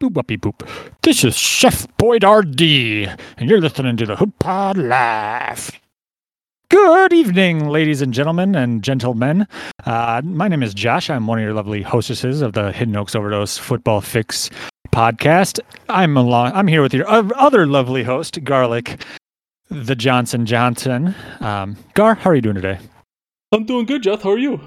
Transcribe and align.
boop, 0.00 0.12
boopy 0.12 0.38
boop. 0.38 0.68
This 1.02 1.24
is 1.24 1.36
Chef 1.36 1.86
Boyardee, 1.98 3.18
and 3.36 3.50
you're 3.50 3.60
listening 3.60 3.96
to 3.96 4.06
the 4.06 4.16
Hood 4.16 4.38
Pod 4.38 4.76
Live. 4.76 5.72
Good 6.70 7.12
evening, 7.12 7.68
ladies 7.68 8.00
and 8.02 8.12
gentlemen 8.14 8.54
and 8.54 8.84
gentlemen. 8.84 9.48
Uh, 9.84 10.20
my 10.24 10.46
name 10.46 10.62
is 10.62 10.74
Josh. 10.74 11.10
I'm 11.10 11.26
one 11.26 11.38
of 11.38 11.44
your 11.44 11.54
lovely 11.54 11.82
hostesses 11.82 12.42
of 12.42 12.52
the 12.52 12.70
Hidden 12.70 12.96
Oaks 12.96 13.16
Overdose 13.16 13.58
Football 13.58 14.00
Fix 14.00 14.50
podcast. 14.92 15.58
I'm 15.88 16.16
along. 16.16 16.52
I'm 16.52 16.68
here 16.68 16.82
with 16.82 16.94
your 16.94 17.08
other 17.08 17.66
lovely 17.66 18.04
host, 18.04 18.44
Garlic, 18.44 19.02
the 19.68 19.96
Johnson 19.96 20.46
Johnson. 20.46 21.14
Um, 21.40 21.76
Gar, 21.94 22.14
how 22.14 22.30
are 22.30 22.34
you 22.34 22.42
doing 22.42 22.54
today? 22.56 22.78
I'm 23.50 23.64
doing 23.64 23.86
good, 23.86 24.02
Jeff. 24.02 24.22
How 24.22 24.30
are 24.30 24.38
you? 24.38 24.60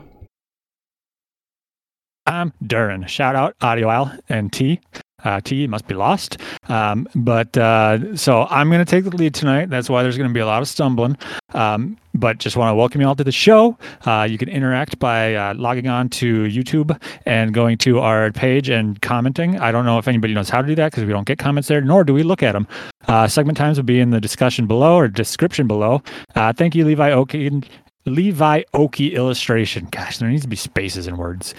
I'm 2.26 2.52
Durin. 2.66 3.06
Shout 3.08 3.36
out 3.36 3.56
Audio 3.62 3.90
Owl 3.90 4.12
and 4.28 4.52
T. 4.52 4.80
Uh, 5.24 5.42
T 5.42 5.68
must 5.68 5.88
be 5.88 5.96
lost. 5.96 6.38
Um, 6.70 7.08
but 7.16 7.58
uh, 7.58 8.16
so 8.16 8.48
I'm 8.50 8.70
going 8.70 8.84
to 8.84 8.90
take 8.90 9.04
the 9.04 9.16
lead 9.16 9.34
tonight. 9.34 9.70
That's 9.70 9.90
why 9.90 10.04
there's 10.04 10.18
going 10.18 10.30
to 10.30 10.34
be 10.34 10.40
a 10.40 10.46
lot 10.46 10.62
of 10.62 10.68
stumbling. 10.68 11.18
Um, 11.54 11.98
but 12.14 12.38
just 12.38 12.58
want 12.58 12.72
to 12.72 12.76
welcome 12.76 13.02
you 13.02 13.08
all 13.08 13.16
to 13.16 13.24
the 13.24 13.32
show. 13.32 13.78
Uh, 14.06 14.28
you 14.30 14.38
can 14.38 14.50
interact 14.50 15.00
by 15.00 15.34
uh, 15.36 15.54
logging 15.56 15.88
on 15.88 16.10
to 16.10 16.44
YouTube 16.44 17.00
and 17.26 17.54
going 17.54 17.78
to 17.80 18.00
our 18.00 18.32
page 18.32 18.70
and 18.70 19.02
commenting. 19.02 19.60
I 19.60 19.72
don't 19.72 19.86
know 19.86 19.98
if 19.98 20.08
anybody 20.08 20.34
knows 20.34 20.50
how 20.50 20.62
to 20.62 20.68
do 20.68 20.76
that 20.76 20.92
because 20.92 21.06
we 21.06 21.14
don't 21.14 21.26
get 21.26 21.40
comments 21.40 21.68
there, 21.68 21.82
nor 21.82 22.04
do 22.04 22.14
we 22.14 22.24
look 22.24 22.44
at 22.44 22.52
them. 22.52 22.68
Uh, 23.08 23.28
segment 23.28 23.58
times 23.58 23.78
will 23.78 23.86
be 23.86 24.00
in 24.00 24.10
the 24.12 24.22
discussion 24.22 24.68
below 24.68 24.96
or 24.96 25.08
description 25.08 25.68
below. 25.68 26.04
Uh, 26.36 26.54
thank 26.54 26.76
you, 26.76 26.86
Levi 26.86 27.12
Oki. 27.12 27.62
Levi 28.06 28.64
Oki 28.74 29.16
illustration. 29.16 29.88
Gosh, 29.92 30.18
there 30.18 30.30
needs 30.30 30.44
to 30.44 30.48
be 30.48 30.56
spaces 30.56 31.08
in 31.08 31.18
words. 31.18 31.54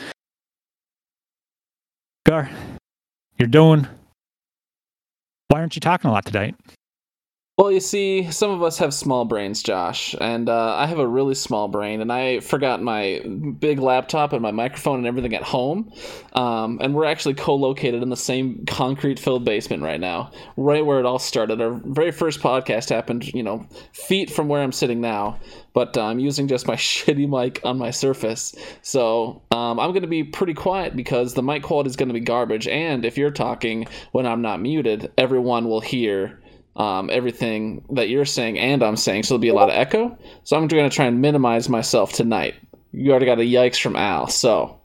Gar, 2.27 2.51
you're 3.39 3.49
doing. 3.49 3.87
Why 5.49 5.61
aren't 5.61 5.75
you 5.77 5.81
talking 5.81 6.09
a 6.09 6.13
lot 6.13 6.25
tonight? 6.25 6.55
Well, 7.59 7.71
you 7.71 7.81
see, 7.81 8.31
some 8.31 8.51
of 8.51 8.63
us 8.63 8.79
have 8.79 8.95
small 8.95 9.27
brains, 9.27 9.63
Josh, 9.63 10.17
and 10.19 10.49
uh, 10.49 10.75
I 10.75 10.87
have 10.87 10.99
a 10.99 11.07
really 11.07 11.35
small 11.35 11.69
brain, 11.69 12.01
and 12.01 12.11
I 12.11 12.41
forgot 12.41 12.83
my 12.83 13.21
big 13.59 13.79
laptop 13.79 14.33
and 14.33 14.41
my 14.41 14.53
microphone 14.53 14.99
and 14.99 15.07
everything 15.07 15.35
at 15.35 15.43
home. 15.43 15.93
Um, 16.33 16.79
and 16.81 16.95
we're 16.95 17.05
actually 17.05 17.35
co 17.35 17.55
located 17.55 18.03
in 18.03 18.09
the 18.09 18.17
same 18.17 18.65
concrete 18.67 19.19
filled 19.19 19.45
basement 19.45 19.83
right 19.83 20.01
now, 20.01 20.33
right 20.57 20.85
where 20.85 20.99
it 20.99 21.05
all 21.05 21.19
started. 21.19 21.61
Our 21.61 21.79
very 21.85 22.11
first 22.11 22.41
podcast 22.41 22.89
happened, 22.89 23.33
you 23.35 23.43
know, 23.43 23.67
feet 23.93 24.31
from 24.31 24.49
where 24.49 24.63
I'm 24.63 24.73
sitting 24.73 25.03
now, 25.03 25.39
but 25.75 25.95
uh, 25.99 26.05
I'm 26.05 26.21
using 26.21 26.49
just 26.49 26.67
my 26.67 26.77
shitty 26.77 27.29
mic 27.29 27.61
on 27.65 27.77
my 27.77 27.91
Surface. 27.91 28.57
So 28.81 29.43
um, 29.51 29.79
I'm 29.79 29.91
going 29.91 30.01
to 30.01 30.09
be 30.09 30.25
pretty 30.25 30.55
quiet 30.55 30.97
because 30.97 31.35
the 31.35 31.43
mic 31.43 31.63
quality 31.63 31.91
is 31.91 31.97
going 31.97 32.09
to 32.09 32.15
be 32.15 32.21
garbage, 32.21 32.67
and 32.67 33.05
if 33.05 33.19
you're 33.19 33.31
talking 33.31 33.87
when 34.13 34.25
I'm 34.25 34.41
not 34.41 34.63
muted, 34.63 35.13
everyone 35.19 35.69
will 35.69 35.83
hear 35.83 36.39
um, 36.77 37.11
everything 37.13 37.85
that 37.91 38.09
you're 38.09 38.25
saying 38.25 38.59
and 38.59 38.83
I'm 38.83 38.97
saying, 38.97 39.25
so 39.25 39.35
there'll 39.35 39.41
be 39.41 39.49
a 39.49 39.55
lot 39.55 39.69
of 39.69 39.77
echo. 39.77 40.17
So 40.45 40.57
I'm 40.57 40.69
going 40.69 40.89
to 40.89 40.95
try 40.95 41.07
and 41.07 41.21
minimize 41.21 41.69
myself 41.69 42.13
tonight. 42.13 42.55
You 42.93 43.11
already 43.11 43.27
got 43.27 43.39
a 43.39 43.43
yikes 43.43 43.81
from 43.81 43.97
Al, 43.97 44.29
so 44.29 44.81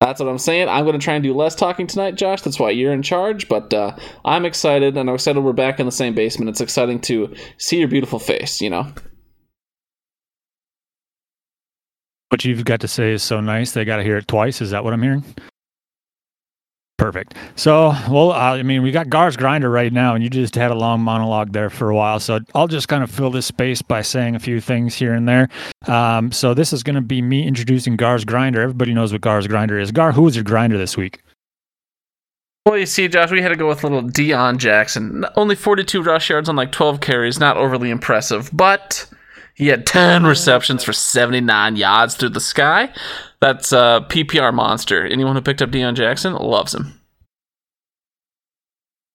that's 0.00 0.20
what 0.20 0.28
I'm 0.28 0.38
saying. 0.38 0.68
I'm 0.68 0.84
going 0.84 0.98
to 0.98 1.04
try 1.04 1.14
and 1.14 1.24
do 1.24 1.34
less 1.34 1.54
talking 1.54 1.86
tonight, 1.86 2.14
Josh. 2.14 2.42
That's 2.42 2.60
why 2.60 2.70
you're 2.70 2.92
in 2.92 3.02
charge. 3.02 3.48
But 3.48 3.74
uh, 3.74 3.96
I'm 4.24 4.44
excited, 4.44 4.96
and 4.96 5.08
I'm 5.08 5.14
excited 5.14 5.40
we're 5.40 5.52
back 5.52 5.80
in 5.80 5.86
the 5.86 5.92
same 5.92 6.14
basement. 6.14 6.50
It's 6.50 6.60
exciting 6.60 7.00
to 7.02 7.34
see 7.58 7.78
your 7.78 7.88
beautiful 7.88 8.18
face, 8.18 8.60
you 8.60 8.70
know? 8.70 8.86
What 12.28 12.44
you've 12.44 12.64
got 12.64 12.80
to 12.80 12.88
say 12.88 13.12
is 13.12 13.22
so 13.22 13.40
nice. 13.40 13.72
They 13.72 13.84
got 13.84 13.96
to 13.96 14.04
hear 14.04 14.18
it 14.18 14.28
twice. 14.28 14.60
Is 14.60 14.70
that 14.70 14.84
what 14.84 14.92
I'm 14.92 15.02
hearing? 15.02 15.24
Perfect. 16.98 17.34
So, 17.54 17.94
well, 18.10 18.32
uh, 18.32 18.56
I 18.56 18.64
mean, 18.64 18.82
we 18.82 18.90
got 18.90 19.08
Gar's 19.08 19.36
grinder 19.36 19.70
right 19.70 19.92
now, 19.92 20.16
and 20.16 20.24
you 20.24 20.28
just 20.28 20.56
had 20.56 20.72
a 20.72 20.74
long 20.74 21.00
monologue 21.00 21.52
there 21.52 21.70
for 21.70 21.90
a 21.90 21.94
while. 21.94 22.18
So, 22.18 22.40
I'll 22.56 22.66
just 22.66 22.88
kind 22.88 23.04
of 23.04 23.10
fill 23.10 23.30
this 23.30 23.46
space 23.46 23.80
by 23.80 24.02
saying 24.02 24.34
a 24.34 24.40
few 24.40 24.60
things 24.60 24.96
here 24.96 25.14
and 25.14 25.28
there. 25.28 25.48
Um, 25.86 26.32
so, 26.32 26.54
this 26.54 26.72
is 26.72 26.82
going 26.82 26.96
to 26.96 27.00
be 27.00 27.22
me 27.22 27.46
introducing 27.46 27.94
Gar's 27.94 28.24
grinder. 28.24 28.60
Everybody 28.60 28.94
knows 28.94 29.12
what 29.12 29.20
Gar's 29.20 29.46
grinder 29.46 29.78
is. 29.78 29.92
Gar, 29.92 30.10
who 30.10 30.22
was 30.22 30.34
your 30.34 30.44
grinder 30.44 30.76
this 30.76 30.96
week? 30.96 31.20
Well, 32.66 32.76
you 32.76 32.84
see, 32.84 33.06
Josh, 33.06 33.30
we 33.30 33.40
had 33.40 33.50
to 33.50 33.56
go 33.56 33.68
with 33.68 33.84
little 33.84 34.02
Deon 34.02 34.58
Jackson. 34.58 35.24
Only 35.36 35.54
42 35.54 36.02
rush 36.02 36.28
yards 36.28 36.48
on 36.48 36.56
like 36.56 36.72
12 36.72 37.00
carries, 37.00 37.38
not 37.38 37.56
overly 37.56 37.90
impressive, 37.90 38.50
but 38.52 39.08
he 39.58 39.66
had 39.66 39.86
10 39.86 40.24
receptions 40.24 40.84
for 40.84 40.92
79 40.92 41.74
yards 41.74 42.14
through 42.14 42.28
the 42.28 42.40
sky. 42.40 42.90
That's 43.40 43.72
a 43.72 44.06
PPR 44.08 44.54
monster. 44.54 45.04
Anyone 45.04 45.34
who 45.34 45.42
picked 45.42 45.60
up 45.60 45.70
Deon 45.70 45.94
Jackson 45.94 46.34
loves 46.34 46.72
him. 46.72 47.00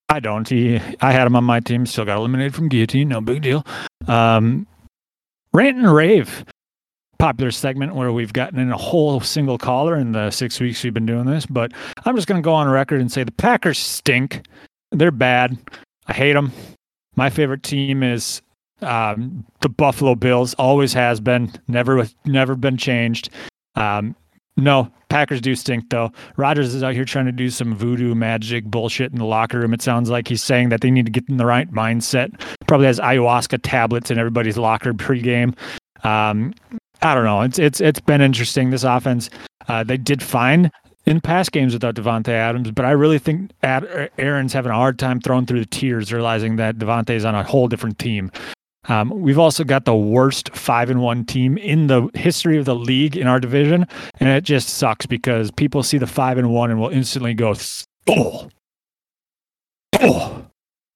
I 0.09 0.19
don't. 0.19 0.47
He, 0.47 0.81
I 0.99 1.13
had 1.13 1.27
him 1.27 1.37
on 1.37 1.45
my 1.45 1.61
team. 1.61 1.85
Still 1.85 2.03
got 2.03 2.17
eliminated 2.17 2.53
from 2.53 2.67
guillotine. 2.67 3.07
No 3.07 3.21
big 3.21 3.41
deal. 3.41 3.65
Um, 4.05 4.67
rant 5.53 5.77
and 5.77 5.93
rave, 5.93 6.43
popular 7.19 7.49
segment 7.49 7.95
where 7.95 8.11
we've 8.11 8.33
gotten 8.33 8.59
in 8.59 8.69
a 8.69 8.77
whole 8.77 9.21
single 9.21 9.57
caller 9.57 9.95
in 9.95 10.11
the 10.11 10.29
six 10.29 10.59
weeks 10.59 10.83
we've 10.83 10.93
been 10.93 11.05
doing 11.05 11.25
this. 11.25 11.45
But 11.45 11.71
I'm 12.03 12.17
just 12.17 12.27
going 12.27 12.41
to 12.41 12.45
go 12.45 12.53
on 12.53 12.67
record 12.67 12.99
and 12.99 13.09
say 13.09 13.23
the 13.23 13.31
Packers 13.31 13.79
stink. 13.79 14.45
They're 14.91 15.09
bad. 15.09 15.57
I 16.07 16.13
hate 16.13 16.33
them. 16.33 16.51
My 17.15 17.29
favorite 17.29 17.63
team 17.63 18.03
is 18.03 18.41
um, 18.83 19.45
the 19.61 19.69
Buffalo 19.69 20.15
Bills. 20.15 20.53
Always 20.55 20.93
has 20.93 21.19
been. 21.19 21.51
Never, 21.67 22.07
never 22.25 22.55
been 22.55 22.77
changed. 22.77 23.29
Um, 23.75 24.15
no, 24.55 24.91
Packers 25.09 25.41
do 25.41 25.55
stink 25.55 25.89
though. 25.89 26.11
Rodgers 26.37 26.73
is 26.73 26.83
out 26.83 26.93
here 26.93 27.05
trying 27.05 27.25
to 27.25 27.31
do 27.31 27.49
some 27.49 27.75
voodoo 27.75 28.15
magic 28.15 28.65
bullshit 28.65 29.11
in 29.11 29.19
the 29.19 29.25
locker 29.25 29.59
room. 29.59 29.73
It 29.73 29.81
sounds 29.81 30.09
like 30.09 30.27
he's 30.27 30.43
saying 30.43 30.69
that 30.69 30.81
they 30.81 30.91
need 30.91 31.05
to 31.05 31.11
get 31.11 31.27
in 31.29 31.37
the 31.37 31.45
right 31.45 31.71
mindset. 31.71 32.39
Probably 32.67 32.87
has 32.87 32.99
ayahuasca 32.99 33.59
tablets 33.63 34.11
in 34.11 34.17
everybody's 34.17 34.57
locker 34.57 34.93
pregame. 34.93 35.55
Um, 36.03 36.53
I 37.01 37.13
don't 37.13 37.25
know. 37.25 37.41
It's 37.41 37.59
it's 37.59 37.81
it's 37.81 37.99
been 37.99 38.21
interesting. 38.21 38.69
This 38.69 38.83
offense, 38.83 39.29
uh, 39.67 39.83
they 39.83 39.97
did 39.97 40.23
fine 40.23 40.71
in 41.05 41.19
past 41.21 41.51
games 41.51 41.73
without 41.73 41.95
Davante 41.95 42.29
Adams, 42.29 42.71
but 42.71 42.85
I 42.85 42.91
really 42.91 43.19
think 43.19 43.51
Ad- 43.61 44.09
Aaron's 44.17 44.53
having 44.53 44.71
a 44.71 44.75
hard 44.75 44.97
time 44.97 45.19
throwing 45.19 45.45
through 45.45 45.59
the 45.59 45.65
tears, 45.65 46.13
realizing 46.13 46.55
that 46.55 46.77
Davante's 46.77 47.25
on 47.25 47.35
a 47.35 47.43
whole 47.43 47.67
different 47.67 47.99
team. 47.99 48.31
Um, 48.89 49.09
we've 49.09 49.39
also 49.39 49.63
got 49.63 49.85
the 49.85 49.95
worst 49.95 50.53
five 50.55 50.89
and 50.89 51.01
one 51.01 51.25
team 51.25 51.57
in 51.57 51.87
the 51.87 52.09
history 52.13 52.57
of 52.57 52.65
the 52.65 52.75
league 52.75 53.15
in 53.15 53.27
our 53.27 53.39
division, 53.39 53.87
and 54.19 54.29
it 54.29 54.43
just 54.43 54.69
sucks 54.69 55.05
because 55.05 55.51
people 55.51 55.83
see 55.83 55.97
the 55.97 56.07
five 56.07 56.37
and 56.37 56.51
one 56.51 56.69
and 56.69 56.79
will 56.79 56.89
instantly 56.89 57.33
go, 57.33 57.55
oh, 58.09 58.49
oh. 60.01 60.45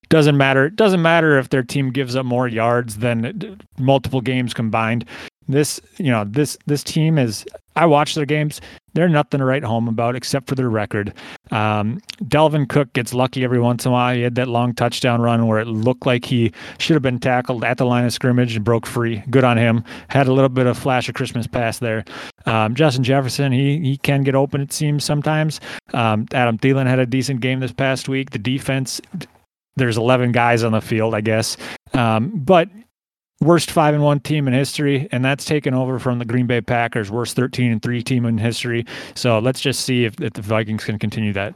Doesn't 0.10 0.38
matter. 0.38 0.66
It 0.66 0.78
doesn't 0.78 1.02
matter 1.02 1.38
if 1.38 1.50
their 1.50 1.64
team 1.64 1.92
gives 1.92 2.16
up 2.16 2.26
more 2.26 2.48
yards 2.48 3.00
than 3.00 3.60
multiple 3.78 4.22
games 4.22 4.54
combined. 4.54 5.04
This, 5.50 5.82
you 5.98 6.12
know, 6.12 6.24
this 6.24 6.58
this 6.66 6.82
team 6.82 7.18
is. 7.18 7.46
I 7.78 7.86
watch 7.86 8.16
their 8.16 8.26
games. 8.26 8.60
They're 8.94 9.08
nothing 9.08 9.38
to 9.38 9.46
write 9.46 9.64
home 9.64 9.88
about 9.88 10.16
except 10.16 10.48
for 10.48 10.56
their 10.56 10.70
record. 10.70 11.14
Um, 11.52 12.00
Dalvin 12.24 12.68
Cook 12.68 12.92
gets 12.94 13.14
lucky 13.14 13.44
every 13.44 13.60
once 13.60 13.86
in 13.86 13.90
a 13.90 13.94
while. 13.94 14.16
He 14.16 14.24
had 14.24 14.34
that 14.36 14.48
long 14.48 14.74
touchdown 14.74 15.22
run 15.22 15.46
where 15.46 15.60
it 15.60 15.68
looked 15.68 16.08
like 16.08 16.26
he 16.26 16.52
should 16.80 16.96
have 16.96 17.04
been 17.04 17.20
tackled 17.20 17.64
at 17.64 17.78
the 17.78 17.86
line 17.86 18.04
of 18.06 18.14
scrimmage 18.14 18.56
and 18.56 18.66
broke 18.66 18.88
free. 18.88 19.22
Good 19.30 19.44
on 19.44 19.58
him. 19.58 19.84
Had 20.08 20.28
a 20.28 20.34
little 20.34 20.50
bit 20.50 20.66
of 20.66 20.76
flash 20.76 21.08
of 21.08 21.14
Christmas 21.14 21.46
pass 21.46 21.78
there. 21.78 22.04
Um, 22.48 22.74
Justin 22.74 23.04
Jefferson, 23.04 23.52
he 23.52 23.80
he 23.80 23.98
can 23.98 24.24
get 24.24 24.34
open. 24.34 24.60
It 24.62 24.74
seems 24.74 25.04
sometimes. 25.04 25.60
Um, 25.94 26.26
Adam 26.34 26.58
Thielen 26.58 26.88
had 26.88 26.98
a 26.98 27.06
decent 27.06 27.42
game 27.42 27.60
this 27.60 27.72
past 27.72 28.10
week. 28.10 28.32
The 28.32 28.40
defense 28.40 29.00
there's 29.76 29.98
11 29.98 30.32
guys 30.32 30.64
on 30.64 30.72
the 30.72 30.82
field, 30.82 31.14
I 31.14 31.22
guess. 31.22 31.56
Um, 31.94 32.32
but 32.34 32.68
worst 33.42 33.72
five 33.72 33.94
and 33.94 34.04
one 34.04 34.20
team 34.20 34.48
in 34.48 34.54
history, 34.54 35.08
and 35.12 35.24
that's 35.24 35.46
taken 35.46 35.74
over 35.74 36.00
from 36.00 36.20
the 36.20 36.26
Green 36.26 36.48
Bay 36.48 36.62
Packers, 36.62 37.12
worst 37.12 37.36
13 37.36 37.72
and 37.72 37.82
three 37.82 38.02
team 38.02 38.26
in 38.26 38.38
history. 38.38 38.86
So 39.16 39.40
let's 39.40 39.62
just 39.62 39.82
see 39.82 40.06
if, 40.06 40.20
if 40.22 40.34
the 40.34 40.42
Vikings 40.42 40.84
can 40.84 41.00
continue 41.00 41.34
that. 41.34 41.56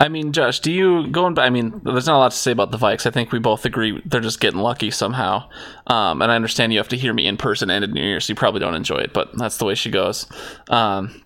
I 0.00 0.08
mean, 0.08 0.32
Josh, 0.32 0.60
do 0.60 0.72
you 0.72 1.08
going? 1.08 1.38
I 1.38 1.50
mean, 1.50 1.78
there's 1.84 2.06
not 2.06 2.16
a 2.16 2.18
lot 2.18 2.30
to 2.30 2.36
say 2.36 2.52
about 2.52 2.70
the 2.70 2.78
Vikes. 2.78 3.04
I 3.04 3.10
think 3.10 3.32
we 3.32 3.38
both 3.38 3.66
agree 3.66 4.00
they're 4.06 4.22
just 4.22 4.40
getting 4.40 4.60
lucky 4.60 4.90
somehow. 4.90 5.46
Um, 5.88 6.22
and 6.22 6.32
I 6.32 6.36
understand 6.36 6.72
you 6.72 6.78
have 6.78 6.88
to 6.88 6.96
hear 6.96 7.12
me 7.12 7.26
in 7.26 7.36
person 7.36 7.68
and 7.68 7.84
in 7.84 7.92
New 7.92 8.02
Year's, 8.02 8.24
so 8.24 8.30
you 8.30 8.34
probably 8.34 8.60
don't 8.60 8.74
enjoy 8.74 8.96
it, 8.96 9.12
but 9.12 9.36
that's 9.36 9.58
the 9.58 9.66
way 9.66 9.74
she 9.74 9.90
goes. 9.90 10.26
Um, 10.70 11.22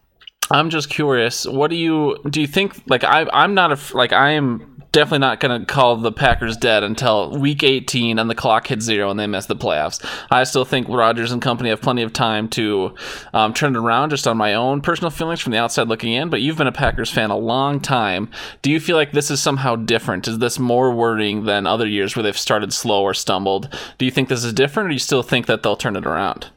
I'm 0.51 0.71
just 0.71 0.91
curious. 0.91 1.47
What 1.47 1.71
do 1.71 1.77
you 1.77 2.19
do? 2.29 2.41
You 2.41 2.47
think 2.47 2.83
like 2.87 3.03
I? 3.03 3.27
I'm 3.33 3.55
not 3.55 3.73
a 3.73 3.97
like 3.97 4.13
I 4.13 4.31
am 4.31 4.75
definitely 4.95 5.19
not 5.19 5.41
going 5.41 5.61
to 5.61 5.67
call 5.67 5.97
the 5.97 6.13
Packers 6.13 6.57
dead 6.57 6.85
until 6.85 7.37
week 7.37 7.65
18 7.65 8.17
and 8.17 8.31
the 8.31 8.35
clock 8.35 8.69
hits 8.69 8.85
zero 8.85 9.11
and 9.11 9.19
they 9.19 9.27
miss 9.27 9.47
the 9.47 9.57
playoffs. 9.57 10.03
I 10.31 10.45
still 10.45 10.65
think 10.65 10.89
Rodgers 10.89 11.33
and 11.33 11.43
company 11.43 11.71
have 11.71 11.81
plenty 11.81 12.03
of 12.03 12.13
time 12.13 12.49
to 12.51 12.95
um, 13.33 13.53
turn 13.53 13.75
it 13.75 13.79
around 13.79 14.11
just 14.11 14.29
on 14.29 14.37
my 14.37 14.55
own 14.55 14.81
personal 14.83 15.11
feelings 15.11 15.41
from 15.41 15.51
the 15.51 15.59
outside 15.59 15.89
looking 15.89 16.13
in. 16.13 16.31
But 16.31 16.43
you've 16.43 16.57
been 16.57 16.69
a 16.69 16.73
Packers 16.73 17.11
fan 17.11 17.31
a 17.31 17.37
long 17.37 17.81
time. 17.81 18.31
Do 18.63 18.71
you 18.71 18.79
feel 18.79 18.97
like 18.97 19.11
this 19.11 19.33
is 19.33 19.43
somehow 19.43 19.75
different? 19.75 20.29
Is 20.29 20.39
this 20.39 20.61
more 20.61 20.93
worrying 20.93 21.45
than 21.45 21.67
other 21.67 21.89
years 21.89 22.15
where 22.15 22.23
they've 22.23 22.39
started 22.39 22.73
slow 22.73 23.03
or 23.03 23.15
stumbled? 23.15 23.77
Do 23.99 24.05
you 24.05 24.13
think 24.13 24.29
this 24.29 24.45
is 24.45 24.53
different 24.53 24.87
or 24.87 24.91
do 24.91 24.95
you 24.95 25.01
still 25.01 25.25
think 25.25 25.47
that 25.47 25.65
they'll 25.65 25.75
turn 25.75 25.97
it 25.97 26.07
around? 26.07 26.51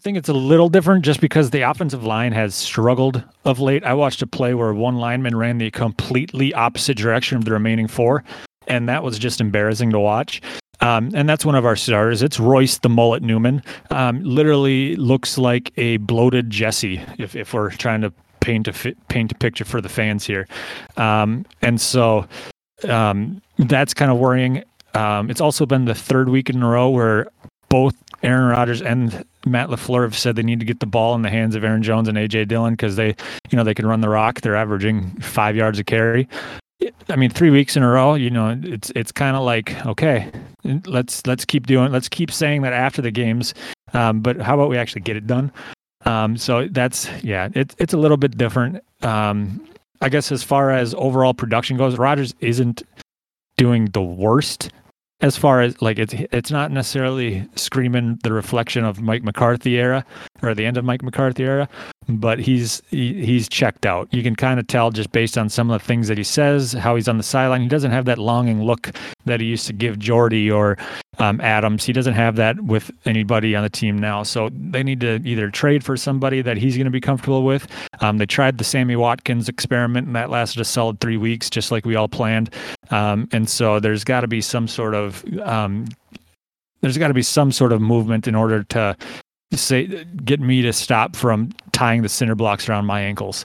Think 0.00 0.16
it's 0.16 0.28
a 0.28 0.34
little 0.34 0.68
different 0.68 1.04
just 1.04 1.20
because 1.20 1.50
the 1.50 1.62
offensive 1.62 2.04
line 2.04 2.32
has 2.32 2.54
struggled 2.54 3.22
of 3.44 3.60
late. 3.60 3.84
I 3.84 3.94
watched 3.94 4.22
a 4.22 4.26
play 4.26 4.54
where 4.54 4.72
one 4.72 4.96
lineman 4.96 5.36
ran 5.36 5.58
the 5.58 5.70
completely 5.70 6.54
opposite 6.54 6.96
direction 6.96 7.36
of 7.36 7.44
the 7.44 7.52
remaining 7.52 7.86
four, 7.86 8.24
and 8.66 8.88
that 8.88 9.02
was 9.02 9.18
just 9.18 9.40
embarrassing 9.40 9.90
to 9.90 10.00
watch. 10.00 10.40
Um, 10.80 11.10
and 11.14 11.28
that's 11.28 11.44
one 11.44 11.54
of 11.54 11.66
our 11.66 11.76
stars. 11.76 12.22
It's 12.22 12.40
Royce 12.40 12.78
the 12.78 12.88
Mullet 12.88 13.22
Newman. 13.22 13.62
Um, 13.90 14.24
literally 14.24 14.96
looks 14.96 15.36
like 15.36 15.70
a 15.76 15.98
bloated 15.98 16.48
Jesse, 16.48 17.02
if, 17.18 17.36
if 17.36 17.52
we're 17.52 17.70
trying 17.70 18.00
to 18.00 18.12
paint 18.40 18.68
a 18.68 18.72
fi- 18.72 18.94
paint 19.08 19.30
a 19.32 19.34
picture 19.34 19.66
for 19.66 19.82
the 19.82 19.90
fans 19.90 20.24
here. 20.24 20.48
Um, 20.96 21.44
and 21.60 21.78
so 21.78 22.26
um, 22.88 23.42
that's 23.58 23.92
kind 23.92 24.10
of 24.10 24.16
worrying. 24.16 24.64
Um, 24.94 25.30
it's 25.30 25.42
also 25.42 25.66
been 25.66 25.84
the 25.84 25.94
third 25.94 26.30
week 26.30 26.48
in 26.48 26.62
a 26.62 26.66
row 26.66 26.88
where 26.88 27.28
both 27.70 27.94
Aaron 28.22 28.48
Rodgers 28.50 28.82
and 28.82 29.24
Matt 29.46 29.70
LaFleur 29.70 30.02
have 30.02 30.16
said 30.16 30.36
they 30.36 30.42
need 30.42 30.60
to 30.60 30.66
get 30.66 30.80
the 30.80 30.86
ball 30.86 31.14
in 31.14 31.22
the 31.22 31.30
hands 31.30 31.54
of 31.54 31.64
Aaron 31.64 31.82
Jones 31.82 32.08
and 32.08 32.18
AJ 32.18 32.48
Dillon 32.48 32.74
because 32.74 32.96
they, 32.96 33.16
you 33.48 33.56
know, 33.56 33.64
they 33.64 33.72
can 33.72 33.86
run 33.86 34.02
the 34.02 34.10
rock. 34.10 34.42
They're 34.42 34.56
averaging 34.56 35.18
five 35.20 35.56
yards 35.56 35.78
a 35.78 35.84
carry. 35.84 36.28
I 37.08 37.16
mean, 37.16 37.30
three 37.30 37.50
weeks 37.50 37.76
in 37.76 37.82
a 37.82 37.88
row, 37.88 38.14
you 38.14 38.30
know, 38.30 38.58
it's 38.62 38.90
it's 38.94 39.12
kind 39.12 39.36
of 39.36 39.42
like 39.42 39.86
okay, 39.86 40.30
let's 40.86 41.26
let's 41.26 41.44
keep 41.44 41.66
doing, 41.66 41.92
let's 41.92 42.08
keep 42.08 42.30
saying 42.30 42.62
that 42.62 42.72
after 42.72 43.02
the 43.02 43.10
games, 43.10 43.54
um, 43.92 44.20
but 44.20 44.38
how 44.38 44.54
about 44.54 44.70
we 44.70 44.78
actually 44.78 45.02
get 45.02 45.16
it 45.16 45.26
done? 45.26 45.52
Um, 46.06 46.36
so 46.36 46.68
that's 46.68 47.08
yeah, 47.22 47.48
it's 47.54 47.74
it's 47.78 47.92
a 47.92 47.98
little 47.98 48.16
bit 48.16 48.36
different. 48.36 48.82
Um, 49.02 49.66
I 50.00 50.08
guess 50.08 50.32
as 50.32 50.42
far 50.42 50.70
as 50.70 50.94
overall 50.94 51.34
production 51.34 51.76
goes, 51.76 51.98
Rodgers 51.98 52.34
isn't 52.40 52.82
doing 53.58 53.86
the 53.86 54.02
worst 54.02 54.70
as 55.22 55.36
far 55.36 55.60
as 55.60 55.80
like 55.82 55.98
it's 55.98 56.14
it's 56.32 56.50
not 56.50 56.70
necessarily 56.70 57.46
screaming 57.56 58.18
the 58.22 58.32
reflection 58.32 58.84
of 58.84 59.00
Mike 59.00 59.22
McCarthy 59.22 59.78
era 59.78 60.04
or 60.42 60.54
the 60.54 60.66
end 60.66 60.76
of 60.76 60.84
Mike 60.84 61.02
McCarthy 61.02 61.44
era, 61.44 61.68
but 62.08 62.38
he's 62.38 62.82
he, 62.90 63.24
he's 63.24 63.48
checked 63.48 63.86
out. 63.86 64.08
You 64.12 64.22
can 64.22 64.36
kind 64.36 64.58
of 64.58 64.66
tell 64.66 64.90
just 64.90 65.12
based 65.12 65.38
on 65.38 65.48
some 65.48 65.70
of 65.70 65.80
the 65.80 65.86
things 65.86 66.08
that 66.08 66.18
he 66.18 66.24
says, 66.24 66.72
how 66.72 66.96
he's 66.96 67.08
on 67.08 67.16
the 67.16 67.22
sideline. 67.22 67.62
He 67.62 67.68
doesn't 67.68 67.90
have 67.90 68.04
that 68.06 68.18
longing 68.18 68.62
look 68.62 68.90
that 69.24 69.40
he 69.40 69.46
used 69.46 69.66
to 69.66 69.72
give 69.72 69.98
Jordy 69.98 70.50
or 70.50 70.76
um, 71.18 71.40
Adams. 71.40 71.84
He 71.84 71.92
doesn't 71.92 72.14
have 72.14 72.36
that 72.36 72.60
with 72.62 72.90
anybody 73.04 73.54
on 73.54 73.62
the 73.62 73.70
team 73.70 73.98
now. 73.98 74.22
So 74.22 74.50
they 74.52 74.82
need 74.82 75.00
to 75.00 75.20
either 75.24 75.50
trade 75.50 75.84
for 75.84 75.96
somebody 75.96 76.42
that 76.42 76.56
he's 76.56 76.76
going 76.76 76.86
to 76.86 76.90
be 76.90 77.00
comfortable 77.00 77.44
with. 77.44 77.68
Um, 78.00 78.18
they 78.18 78.26
tried 78.26 78.58
the 78.58 78.64
Sammy 78.64 78.96
Watkins 78.96 79.48
experiment, 79.48 80.06
and 80.06 80.16
that 80.16 80.30
lasted 80.30 80.60
a 80.60 80.64
solid 80.64 81.00
three 81.00 81.16
weeks, 81.16 81.50
just 81.50 81.70
like 81.70 81.84
we 81.84 81.94
all 81.94 82.08
planned. 82.08 82.50
Um, 82.90 83.28
and 83.32 83.48
so 83.48 83.80
there's 83.80 84.04
got 84.04 84.22
to 84.22 84.28
be 84.28 84.40
some 84.40 84.66
sort 84.66 84.94
of 84.94 85.24
um, 85.40 85.86
there's 86.80 86.98
got 86.98 87.08
to 87.08 87.14
be 87.14 87.22
some 87.22 87.52
sort 87.52 87.72
of 87.72 87.80
movement 87.80 88.26
in 88.26 88.34
order 88.34 88.62
to 88.64 88.96
say 89.56 90.04
get 90.24 90.40
me 90.40 90.62
to 90.62 90.72
stop 90.72 91.16
from 91.16 91.50
tying 91.72 92.02
the 92.02 92.08
cinder 92.08 92.34
blocks 92.34 92.68
around 92.68 92.86
my 92.86 93.00
ankles. 93.00 93.44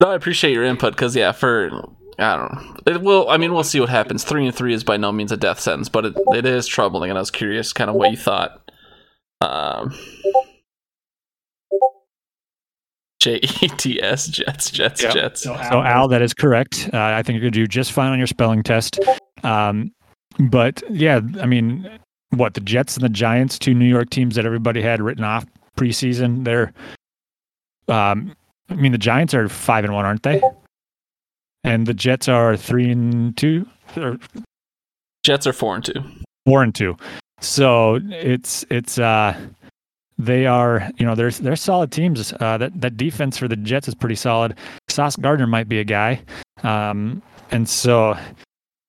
No, 0.00 0.10
I 0.10 0.14
appreciate 0.14 0.52
your 0.52 0.64
input 0.64 0.92
because 0.92 1.16
yeah, 1.16 1.32
for 1.32 1.70
I 2.18 2.36
don't 2.36 2.52
know. 2.52 2.76
It 2.86 3.00
will. 3.02 3.28
I 3.28 3.36
mean, 3.36 3.52
we'll 3.52 3.64
see 3.64 3.80
what 3.80 3.88
happens. 3.88 4.24
Three 4.24 4.46
and 4.46 4.54
three 4.54 4.74
is 4.74 4.84
by 4.84 4.96
no 4.96 5.12
means 5.12 5.32
a 5.32 5.36
death 5.36 5.60
sentence, 5.60 5.88
but 5.88 6.04
it, 6.06 6.14
it 6.34 6.46
is 6.46 6.66
troubling, 6.66 7.10
and 7.10 7.18
I 7.18 7.20
was 7.20 7.30
curious, 7.30 7.72
kind 7.72 7.90
of 7.90 7.96
what 7.96 8.10
you 8.10 8.16
thought. 8.16 8.70
Um, 9.40 9.94
J 13.20 13.36
E 13.36 13.68
T 13.76 14.02
S 14.02 14.28
Jets 14.28 14.70
Jets 14.70 15.02
yep. 15.02 15.12
Jets. 15.12 15.42
So, 15.42 15.56
so 15.70 15.82
Al, 15.82 16.08
that 16.08 16.22
is 16.22 16.34
correct. 16.34 16.90
Uh, 16.92 16.98
I 16.98 17.22
think 17.22 17.34
you're 17.34 17.42
going 17.42 17.52
to 17.52 17.58
do 17.60 17.66
just 17.66 17.92
fine 17.92 18.12
on 18.12 18.18
your 18.18 18.26
spelling 18.28 18.62
test. 18.62 19.00
Um, 19.42 19.92
but 20.38 20.82
yeah, 20.90 21.20
I 21.40 21.46
mean, 21.46 21.88
what 22.30 22.54
the 22.54 22.60
Jets 22.60 22.96
and 22.96 23.04
the 23.04 23.08
Giants, 23.08 23.58
two 23.58 23.74
New 23.74 23.86
York 23.86 24.10
teams 24.10 24.34
that 24.36 24.46
everybody 24.46 24.82
had 24.82 25.00
written 25.00 25.24
off 25.24 25.46
preseason. 25.76 26.44
They're, 26.44 26.72
um, 27.88 28.34
I 28.68 28.74
mean, 28.74 28.92
the 28.92 28.98
Giants 28.98 29.34
are 29.34 29.48
five 29.48 29.84
and 29.84 29.94
one, 29.94 30.04
aren't 30.04 30.22
they? 30.22 30.42
And 31.64 31.86
the 31.86 31.94
Jets 31.94 32.28
are 32.28 32.56
three 32.56 32.90
and 32.90 33.36
two. 33.36 33.66
Or, 33.96 34.18
Jets 35.24 35.46
are 35.46 35.52
four 35.52 35.74
and 35.74 35.84
two. 35.84 36.02
Four 36.46 36.62
and 36.62 36.74
two. 36.74 36.96
So 37.40 38.00
it's 38.10 38.64
it's 38.70 38.98
uh 38.98 39.38
they 40.18 40.46
are 40.46 40.90
you 40.96 41.06
know 41.06 41.14
they're 41.14 41.30
they're 41.30 41.56
solid 41.56 41.92
teams. 41.92 42.32
Uh, 42.40 42.58
that 42.58 42.80
that 42.80 42.96
defense 42.96 43.38
for 43.38 43.48
the 43.48 43.56
Jets 43.56 43.88
is 43.88 43.94
pretty 43.94 44.16
solid. 44.16 44.56
Sauce 44.88 45.16
Gardner 45.16 45.46
might 45.46 45.68
be 45.68 45.78
a 45.78 45.84
guy, 45.84 46.20
um, 46.62 47.22
and 47.50 47.68
so 47.68 48.16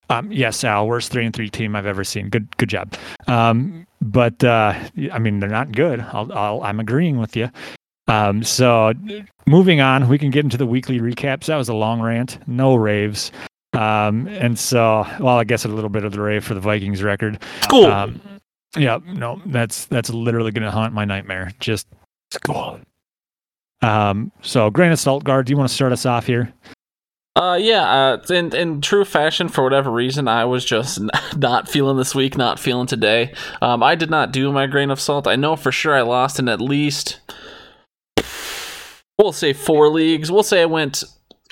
um, 0.10 0.32
yes, 0.32 0.64
Al, 0.64 0.88
worst 0.88 1.12
three 1.12 1.26
and 1.26 1.36
three 1.36 1.50
team 1.50 1.76
I've 1.76 1.86
ever 1.86 2.04
seen. 2.04 2.30
Good 2.30 2.56
good 2.58 2.70
job. 2.70 2.96
Um, 3.28 3.86
but 4.02 4.44
uh, 4.44 4.74
I 5.12 5.20
mean 5.20 5.40
they're 5.40 5.50
not 5.50 5.72
good. 5.72 6.02
I'll, 6.02 6.32
I'll, 6.34 6.64
I'm 6.64 6.80
agreeing 6.80 7.20
with 7.20 7.36
you. 7.36 7.50
Um, 8.08 8.44
so 8.44 8.94
moving 9.46 9.82
on, 9.82 10.10
we 10.10 10.18
can 10.18 10.32
get 10.32 10.44
into 10.44 10.58
the 10.58 10.66
weekly 10.66 11.00
recaps. 11.00 11.46
That 11.46 11.58
was 11.58 11.70
a 11.70 11.76
long 11.76 12.02
rant, 12.02 12.40
no 12.48 12.76
raves. 12.76 13.32
Um, 13.74 14.28
and 14.28 14.58
so, 14.58 15.06
well, 15.20 15.38
I 15.38 15.44
guess 15.44 15.64
a 15.64 15.68
little 15.68 15.92
bit 15.92 16.04
of 16.04 16.12
the 16.12 16.20
rave 16.20 16.44
for 16.44 16.56
the 16.56 16.60
Vikings 16.60 17.04
record. 17.04 17.42
Cool. 17.70 17.86
Um, 17.86 18.20
yeah, 18.76 19.00
no, 19.06 19.42
that's 19.46 19.86
that's 19.86 20.10
literally 20.10 20.52
going 20.52 20.64
to 20.64 20.72
haunt 20.72 20.94
my 20.94 21.06
nightmare. 21.06 21.52
Just 21.60 21.88
cool. 22.44 22.80
Um, 23.82 24.32
so 24.42 24.70
grain 24.70 24.92
of 24.92 25.00
salt 25.00 25.24
guard, 25.24 25.46
do 25.46 25.52
you 25.52 25.58
want 25.58 25.70
to 25.70 25.76
start 25.76 25.92
us 25.92 26.06
off 26.06 26.26
here? 26.26 26.52
Uh, 27.36 27.58
yeah. 27.62 27.84
Uh, 27.84 28.34
in 28.34 28.54
in 28.56 28.82
true 28.82 29.06
fashion, 29.06 29.48
for 29.48 29.64
whatever 29.64 29.92
reason, 29.92 30.28
I 30.28 30.46
was 30.46 30.66
just 30.66 31.00
not 31.38 31.70
feeling 31.70 31.98
this 31.98 32.14
week, 32.14 32.38
not 32.38 32.60
feeling 32.60 32.88
today. 32.88 33.34
Um, 33.62 33.82
I 33.82 33.96
did 33.96 34.10
not 34.10 34.32
do 34.32 34.52
my 34.52 34.68
grain 34.68 34.92
of 34.92 35.00
salt. 35.00 35.28
I 35.28 35.36
know 35.36 35.56
for 35.56 35.72
sure 35.72 35.96
I 35.96 36.02
lost 36.02 36.40
in 36.40 36.50
at 36.50 36.60
least 36.60 37.20
we'll 39.20 39.32
say 39.32 39.54
four 39.54 39.90
leagues. 39.90 40.32
We'll 40.32 40.44
say 40.44 40.62
I 40.64 40.66
went. 40.66 41.04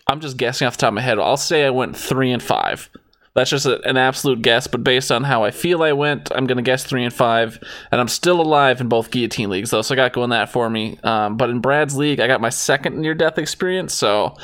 I'm 0.07 0.21
just 0.21 0.37
guessing 0.37 0.65
off 0.65 0.77
the 0.77 0.81
top 0.81 0.87
of 0.89 0.93
my 0.95 1.01
head. 1.01 1.19
I'll 1.19 1.37
say 1.37 1.65
I 1.65 1.69
went 1.69 1.95
three 1.95 2.31
and 2.31 2.41
five. 2.41 2.89
That's 3.37 3.51
just 3.51 3.67
a, 3.67 3.79
an 3.87 3.97
absolute 3.97 4.41
guess, 4.41 4.65
but 4.65 4.83
based 4.83 5.11
on 5.11 5.23
how 5.23 5.43
I 5.43 5.51
feel 5.51 5.83
I 5.83 5.91
went, 5.91 6.31
I'm 6.33 6.47
gonna 6.47 6.63
guess 6.63 6.83
three 6.83 7.03
and 7.03 7.13
five, 7.13 7.59
and 7.91 8.01
I'm 8.01 8.07
still 8.07 8.41
alive 8.41 8.81
in 8.81 8.87
both 8.87 9.11
guillotine 9.11 9.51
leagues 9.51 9.69
though, 9.69 9.83
so 9.83 9.93
I 9.93 9.95
got 9.95 10.11
going 10.11 10.31
that 10.31 10.49
for 10.49 10.71
me. 10.71 10.97
Um, 11.03 11.37
but 11.37 11.51
in 11.51 11.59
Brad's 11.59 11.95
league, 11.95 12.19
I 12.19 12.25
got 12.25 12.41
my 12.41 12.49
second 12.49 12.97
near 12.97 13.13
death 13.13 13.37
experience, 13.37 13.93
so 13.93 14.35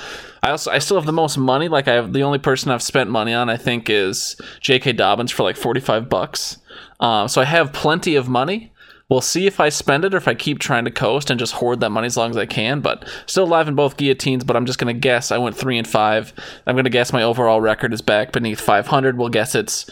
I 0.44 0.52
also 0.52 0.70
I 0.70 0.78
still 0.78 0.98
have 0.98 1.08
the 1.08 1.12
most 1.12 1.40
money. 1.40 1.70
Like 1.70 1.88
I 1.88 1.94
have 1.94 2.14
the 2.14 2.22
only 2.22 2.38
person 2.38 2.70
I've 2.70 2.84
spent 2.84 3.10
money 3.10 3.34
on, 3.34 3.50
I 3.50 3.58
think, 3.58 3.90
is 3.90 4.40
J.K. 4.60 4.94
Dobbins 4.94 5.32
for 5.32 5.42
like 5.42 5.58
45 5.58 6.08
bucks. 6.08 6.60
Um, 7.00 7.28
so 7.28 7.42
I 7.42 7.46
have 7.46 7.74
plenty 7.74 8.16
of 8.16 8.30
money. 8.30 8.73
We'll 9.10 9.22
see 9.22 9.48
if 9.48 9.60
I 9.60 9.70
spend 9.70 10.06
it 10.06 10.14
or 10.14 10.18
if 10.18 10.28
I 10.28 10.34
keep 10.34 10.60
trying 10.60 10.86
to 10.86 10.92
coast 10.92 11.30
and 11.30 11.40
just 11.40 11.54
hoard 11.54 11.80
that 11.82 11.90
money 11.90 12.08
as 12.08 12.18
long 12.18 12.30
as 12.30 12.38
I 12.38 12.46
can. 12.46 12.80
But 12.80 13.08
still 13.26 13.44
alive 13.44 13.68
in 13.68 13.76
both 13.76 13.98
guillotines. 13.98 14.44
But 14.44 14.56
I'm 14.56 14.66
just 14.66 14.80
gonna 14.80 14.94
guess 14.94 15.32
I 15.32 15.38
went 15.38 15.58
three 15.58 15.78
and 15.78 15.88
five. 15.88 16.34
I'm 16.66 16.76
gonna 16.76 16.90
guess 16.90 17.14
my 17.14 17.24
overall 17.24 17.62
record 17.62 17.94
is 17.94 18.02
back 18.02 18.32
beneath 18.32 18.60
500. 18.60 19.18
We'll 19.18 19.30
guess 19.30 19.56
it's 19.56 19.90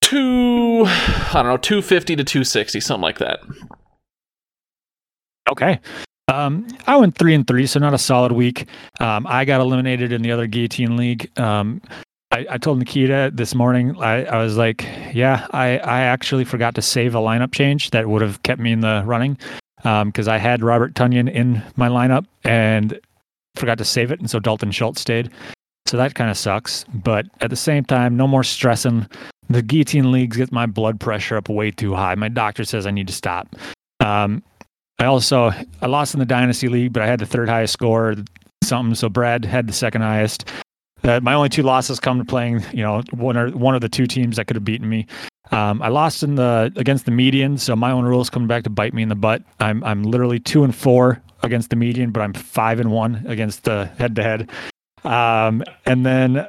two. 0.00 0.84
I 0.86 1.30
don't 1.34 1.46
know, 1.46 1.56
250 1.56 2.16
to 2.16 2.24
260, 2.24 2.80
something 2.80 3.02
like 3.02 3.18
that. 3.18 3.40
Okay. 5.50 5.80
Um, 6.28 6.66
I 6.86 6.96
went 6.96 7.16
three 7.16 7.34
and 7.34 7.46
three, 7.46 7.66
so 7.66 7.80
not 7.80 7.92
a 7.92 7.98
solid 7.98 8.32
week. 8.32 8.68
Um, 9.00 9.26
I 9.26 9.44
got 9.44 9.60
eliminated 9.60 10.12
in 10.12 10.22
the 10.22 10.30
other 10.30 10.46
guillotine 10.46 10.96
league. 10.96 11.30
Um, 11.38 11.82
I, 12.32 12.46
I 12.50 12.58
told 12.58 12.78
Nikita 12.78 13.32
this 13.34 13.54
morning, 13.54 14.00
I, 14.00 14.24
I 14.24 14.42
was 14.42 14.56
like, 14.56 14.84
yeah, 15.12 15.46
I, 15.50 15.78
I 15.78 16.02
actually 16.02 16.44
forgot 16.44 16.76
to 16.76 16.82
save 16.82 17.14
a 17.14 17.18
lineup 17.18 17.52
change 17.52 17.90
that 17.90 18.08
would 18.08 18.22
have 18.22 18.42
kept 18.44 18.60
me 18.60 18.72
in 18.72 18.80
the 18.80 19.02
running 19.04 19.36
because 19.78 20.28
um, 20.28 20.34
I 20.34 20.38
had 20.38 20.62
Robert 20.62 20.94
Tonyan 20.94 21.30
in 21.30 21.62
my 21.76 21.88
lineup 21.88 22.26
and 22.44 22.98
forgot 23.56 23.78
to 23.78 23.84
save 23.84 24.12
it. 24.12 24.20
And 24.20 24.30
so 24.30 24.38
Dalton 24.38 24.70
Schultz 24.70 25.00
stayed. 25.00 25.30
So 25.86 25.96
that 25.96 26.14
kind 26.14 26.30
of 26.30 26.38
sucks. 26.38 26.84
But 26.94 27.26
at 27.40 27.50
the 27.50 27.56
same 27.56 27.84
time, 27.84 28.16
no 28.16 28.28
more 28.28 28.44
stressing. 28.44 29.08
The 29.48 29.62
guillotine 29.62 30.12
leagues 30.12 30.36
get 30.36 30.52
my 30.52 30.66
blood 30.66 31.00
pressure 31.00 31.36
up 31.36 31.48
way 31.48 31.72
too 31.72 31.94
high. 31.94 32.14
My 32.14 32.28
doctor 32.28 32.64
says 32.64 32.86
I 32.86 32.92
need 32.92 33.08
to 33.08 33.12
stop. 33.12 33.56
Um, 33.98 34.44
I 35.00 35.06
also 35.06 35.50
I 35.82 35.86
lost 35.86 36.14
in 36.14 36.20
the 36.20 36.26
dynasty 36.26 36.68
league, 36.68 36.92
but 36.92 37.02
I 37.02 37.06
had 37.06 37.18
the 37.18 37.26
third 37.26 37.48
highest 37.48 37.72
score, 37.72 38.14
something. 38.62 38.94
So 38.94 39.08
Brad 39.08 39.44
had 39.44 39.66
the 39.66 39.72
second 39.72 40.02
highest. 40.02 40.48
Uh, 41.02 41.20
my 41.20 41.34
only 41.34 41.48
two 41.48 41.62
losses 41.62 42.00
come 42.00 42.18
to 42.18 42.24
playing, 42.24 42.64
you 42.72 42.82
know, 42.82 43.02
one 43.12 43.36
or 43.36 43.50
one 43.50 43.74
of 43.74 43.80
the 43.80 43.88
two 43.88 44.06
teams 44.06 44.36
that 44.36 44.46
could 44.46 44.56
have 44.56 44.64
beaten 44.64 44.88
me. 44.88 45.06
Um, 45.50 45.82
I 45.82 45.88
lost 45.88 46.22
in 46.22 46.36
the 46.36 46.72
against 46.76 47.06
the 47.06 47.10
median, 47.10 47.58
so 47.58 47.74
my 47.74 47.90
own 47.90 48.04
rules 48.04 48.30
coming 48.30 48.46
back 48.46 48.64
to 48.64 48.70
bite 48.70 48.94
me 48.94 49.02
in 49.02 49.08
the 49.08 49.14
butt. 49.16 49.42
I'm 49.58 49.82
I'm 49.84 50.02
literally 50.02 50.38
two 50.38 50.62
and 50.62 50.74
four 50.74 51.22
against 51.42 51.70
the 51.70 51.76
median, 51.76 52.10
but 52.10 52.20
I'm 52.20 52.34
five 52.34 52.80
and 52.80 52.92
one 52.92 53.24
against 53.26 53.64
the 53.64 53.86
head 53.98 54.14
to 54.16 54.22
head. 54.22 54.50
And 55.02 56.06
then 56.06 56.46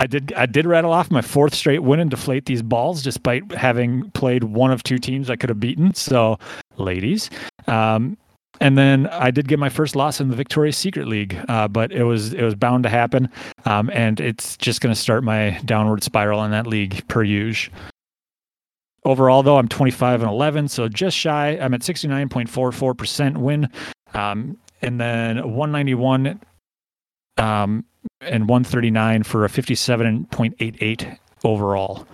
I 0.00 0.06
did 0.06 0.32
I 0.32 0.46
did 0.46 0.66
rattle 0.66 0.92
off 0.92 1.10
my 1.10 1.20
fourth 1.20 1.54
straight 1.54 1.82
win 1.82 2.00
and 2.00 2.10
deflate 2.10 2.46
these 2.46 2.62
balls, 2.62 3.02
despite 3.02 3.52
having 3.52 4.10
played 4.12 4.44
one 4.44 4.72
of 4.72 4.82
two 4.82 4.98
teams 4.98 5.28
I 5.28 5.36
could 5.36 5.50
have 5.50 5.60
beaten. 5.60 5.92
So, 5.94 6.38
ladies, 6.78 7.28
um, 7.66 8.16
and 8.60 8.76
then 8.76 9.06
I 9.06 9.30
did 9.30 9.48
get 9.48 9.58
my 9.58 9.70
first 9.70 9.96
loss 9.96 10.20
in 10.20 10.28
the 10.28 10.36
Victoria's 10.36 10.76
Secret 10.76 11.08
League, 11.08 11.36
uh, 11.48 11.66
but 11.66 11.92
it 11.92 12.04
was 12.04 12.34
it 12.34 12.42
was 12.42 12.54
bound 12.54 12.82
to 12.84 12.90
happen, 12.90 13.28
um, 13.64 13.90
and 13.92 14.20
it's 14.20 14.56
just 14.58 14.80
going 14.80 14.94
to 14.94 15.00
start 15.00 15.24
my 15.24 15.58
downward 15.64 16.02
spiral 16.02 16.44
in 16.44 16.50
that 16.50 16.66
league 16.66 17.06
per 17.08 17.22
usual. 17.22 17.74
overall, 19.04 19.42
though, 19.42 19.56
I'm 19.56 19.68
25 19.68 20.22
and 20.22 20.30
11, 20.30 20.68
so 20.68 20.88
just 20.88 21.16
shy. 21.16 21.58
I'm 21.58 21.72
at 21.72 21.80
69.44% 21.80 23.38
win, 23.38 23.68
um, 24.12 24.58
and 24.82 25.00
then 25.00 25.36
191 25.38 26.40
um, 27.38 27.84
and 28.20 28.48
139 28.48 29.22
for 29.22 29.44
a 29.46 29.48
57.88 29.48 31.18
overall. 31.44 32.06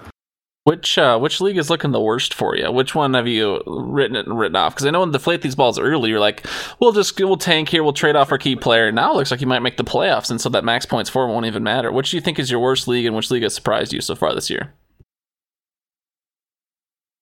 Which 0.67 0.99
uh, 0.99 1.17
which 1.21 1.41
league 1.41 1.59
is 1.59 1.71
looking 1.71 1.93
the 1.93 2.01
worst 2.01 2.35
for 2.35 2.57
you? 2.57 2.73
Which 2.73 2.93
one 2.93 3.15
have 3.15 3.29
you 3.29 3.63
written 3.69 4.17
it 4.17 4.27
and 4.27 4.37
written 4.37 4.57
off? 4.57 4.75
Because 4.75 4.85
I 4.85 4.91
know 4.91 4.99
when 4.99 5.13
deflate 5.13 5.43
these 5.43 5.55
balls 5.55 5.79
early, 5.79 6.11
you're 6.11 6.19
like, 6.19 6.45
we'll 6.81 6.91
just 6.91 7.17
we'll 7.21 7.37
tank 7.37 7.69
here, 7.69 7.85
we'll 7.85 7.93
trade 7.93 8.17
off 8.17 8.33
our 8.33 8.37
key 8.37 8.57
player. 8.57 8.91
Now 8.91 9.13
it 9.13 9.15
looks 9.15 9.31
like 9.31 9.41
you 9.41 9.47
might 9.47 9.63
make 9.63 9.77
the 9.77 9.85
playoffs, 9.85 10.29
and 10.29 10.41
so 10.41 10.49
that 10.49 10.65
max 10.65 10.85
points 10.85 11.09
for 11.09 11.29
won't 11.29 11.47
even 11.47 11.63
matter. 11.63 11.93
Which 11.93 12.11
do 12.11 12.17
you 12.17 12.21
think 12.21 12.41
is 12.41 12.51
your 12.51 12.59
worst 12.59 12.89
league, 12.89 13.07
and 13.07 13.15
which 13.15 13.31
league 13.31 13.45
has 13.45 13.55
surprised 13.55 13.93
you 13.93 14.01
so 14.01 14.17
far 14.17 14.35
this 14.35 14.51
year? 14.51 14.75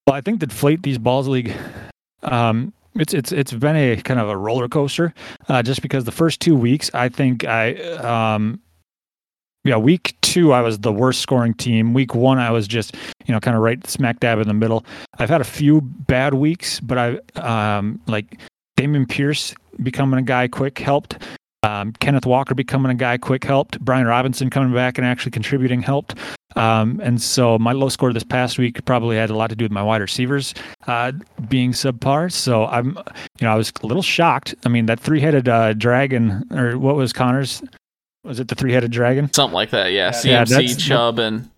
Well, 0.06 0.16
I 0.16 0.22
think 0.22 0.40
deflate 0.40 0.82
these 0.82 0.96
balls 0.96 1.28
league, 1.28 1.54
um, 2.22 2.72
it's 2.94 3.12
it's 3.12 3.30
it's 3.30 3.52
been 3.52 3.76
a 3.76 3.96
kind 3.96 4.20
of 4.20 4.30
a 4.30 4.38
roller 4.38 4.68
coaster, 4.68 5.12
uh, 5.50 5.62
just 5.62 5.82
because 5.82 6.04
the 6.04 6.12
first 6.12 6.40
two 6.40 6.56
weeks 6.56 6.90
I 6.94 7.10
think 7.10 7.44
I 7.44 7.74
um, 7.74 8.62
yeah, 9.64 9.76
week 9.76 10.16
two 10.20 10.52
I 10.52 10.60
was 10.60 10.78
the 10.78 10.92
worst 10.92 11.20
scoring 11.20 11.54
team. 11.54 11.94
Week 11.94 12.14
one 12.14 12.38
I 12.38 12.50
was 12.50 12.68
just 12.68 12.96
you 13.26 13.32
know 13.32 13.40
kind 13.40 13.56
of 13.56 13.62
right 13.62 13.84
smack 13.86 14.20
dab 14.20 14.38
in 14.38 14.48
the 14.48 14.54
middle. 14.54 14.84
I've 15.18 15.30
had 15.30 15.40
a 15.40 15.44
few 15.44 15.80
bad 15.80 16.34
weeks, 16.34 16.80
but 16.80 16.98
I 16.98 17.18
um 17.40 18.00
like 18.06 18.38
Dameon 18.78 19.08
Pierce 19.08 19.54
becoming 19.82 20.18
a 20.18 20.22
guy 20.22 20.48
quick 20.48 20.78
helped. 20.78 21.18
Um, 21.62 21.92
Kenneth 21.92 22.26
Walker 22.26 22.54
becoming 22.54 22.92
a 22.92 22.94
guy 22.94 23.16
quick 23.16 23.42
helped. 23.42 23.80
Brian 23.80 24.06
Robinson 24.06 24.50
coming 24.50 24.74
back 24.74 24.98
and 24.98 25.06
actually 25.06 25.30
contributing 25.30 25.80
helped. 25.80 26.14
Um, 26.56 27.00
and 27.02 27.20
so 27.20 27.58
my 27.58 27.72
low 27.72 27.88
score 27.88 28.12
this 28.12 28.22
past 28.22 28.58
week 28.58 28.84
probably 28.84 29.16
had 29.16 29.30
a 29.30 29.36
lot 29.36 29.48
to 29.48 29.56
do 29.56 29.64
with 29.64 29.72
my 29.72 29.82
wide 29.82 30.02
receivers 30.02 30.54
uh, 30.86 31.12
being 31.48 31.72
subpar. 31.72 32.30
So 32.30 32.66
I'm, 32.66 32.98
you 33.40 33.46
know, 33.46 33.50
I 33.50 33.54
was 33.56 33.72
a 33.82 33.86
little 33.86 34.02
shocked. 34.02 34.54
I 34.64 34.68
mean, 34.68 34.86
that 34.86 35.00
three-headed 35.00 35.48
uh, 35.48 35.72
dragon, 35.72 36.44
or 36.52 36.78
what 36.78 36.96
was 36.96 37.12
Connor's 37.12 37.62
was 38.24 38.40
it 38.40 38.48
the 38.48 38.54
three-headed 38.54 38.90
dragon? 38.90 39.32
Something 39.32 39.54
like 39.54 39.70
that, 39.70 39.92
yeah. 39.92 40.10
CMC, 40.10 40.68
yeah, 40.68 40.74
Chubb, 40.74 41.18
and 41.18 41.48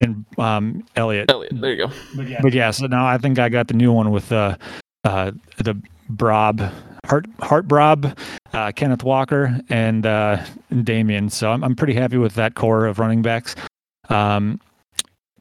and 0.00 0.24
um, 0.38 0.86
Elliott. 0.96 1.30
Elliott, 1.30 1.60
there 1.60 1.72
you 1.72 1.86
go. 1.86 1.92
But 2.14 2.28
yeah, 2.28 2.40
but 2.42 2.52
yeah, 2.52 2.70
so 2.70 2.86
now 2.86 3.06
I 3.06 3.18
think 3.18 3.38
I 3.38 3.48
got 3.48 3.68
the 3.68 3.74
new 3.74 3.92
one 3.92 4.10
with 4.10 4.30
uh, 4.32 4.56
uh, 5.04 5.32
the 5.58 5.80
Brob 6.08 6.60
Heart 7.06 7.26
Heart 7.40 7.68
Brob, 7.68 8.18
uh, 8.52 8.72
Kenneth 8.72 9.02
Walker, 9.02 9.58
and 9.68 10.06
uh, 10.06 10.44
Dameon. 10.72 11.30
So 11.30 11.50
I'm 11.50 11.64
I'm 11.64 11.76
pretty 11.76 11.94
happy 11.94 12.16
with 12.16 12.34
that 12.34 12.54
core 12.54 12.86
of 12.86 12.98
running 12.98 13.22
backs. 13.22 13.54
Um, 14.08 14.60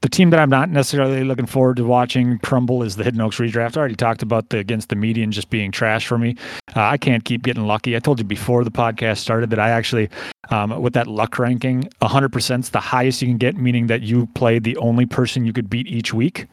the 0.01 0.09
team 0.09 0.29
that 0.29 0.39
I'm 0.39 0.49
not 0.49 0.69
necessarily 0.69 1.23
looking 1.23 1.45
forward 1.45 1.77
to 1.77 1.83
watching 1.83 2.39
crumble 2.39 2.83
is 2.83 2.95
the 2.95 3.03
Hidden 3.03 3.19
Oaks 3.19 3.37
redraft. 3.37 3.75
I 3.75 3.79
already 3.79 3.95
talked 3.95 4.21
about 4.21 4.49
the 4.49 4.57
against 4.57 4.89
the 4.89 4.95
median 4.95 5.31
just 5.31 5.49
being 5.49 5.71
trash 5.71 6.07
for 6.07 6.17
me. 6.17 6.35
Uh, 6.75 6.81
I 6.81 6.97
can't 6.97 7.25
keep 7.25 7.43
getting 7.43 7.65
lucky. 7.67 7.95
I 7.95 7.99
told 7.99 8.19
you 8.19 8.25
before 8.25 8.63
the 8.63 8.71
podcast 8.71 9.17
started 9.17 9.49
that 9.49 9.59
I 9.59 9.69
actually, 9.69 10.09
um, 10.51 10.81
with 10.81 10.93
that 10.93 11.07
luck 11.07 11.37
ranking, 11.37 11.89
100% 12.01 12.59
is 12.59 12.69
the 12.69 12.79
highest 12.79 13.21
you 13.21 13.27
can 13.27 13.37
get, 13.37 13.57
meaning 13.57 13.87
that 13.87 14.01
you 14.01 14.27
played 14.27 14.63
the 14.63 14.77
only 14.77 15.05
person 15.05 15.45
you 15.45 15.53
could 15.53 15.69
beat 15.69 15.87
each 15.87 16.13
week. 16.13 16.47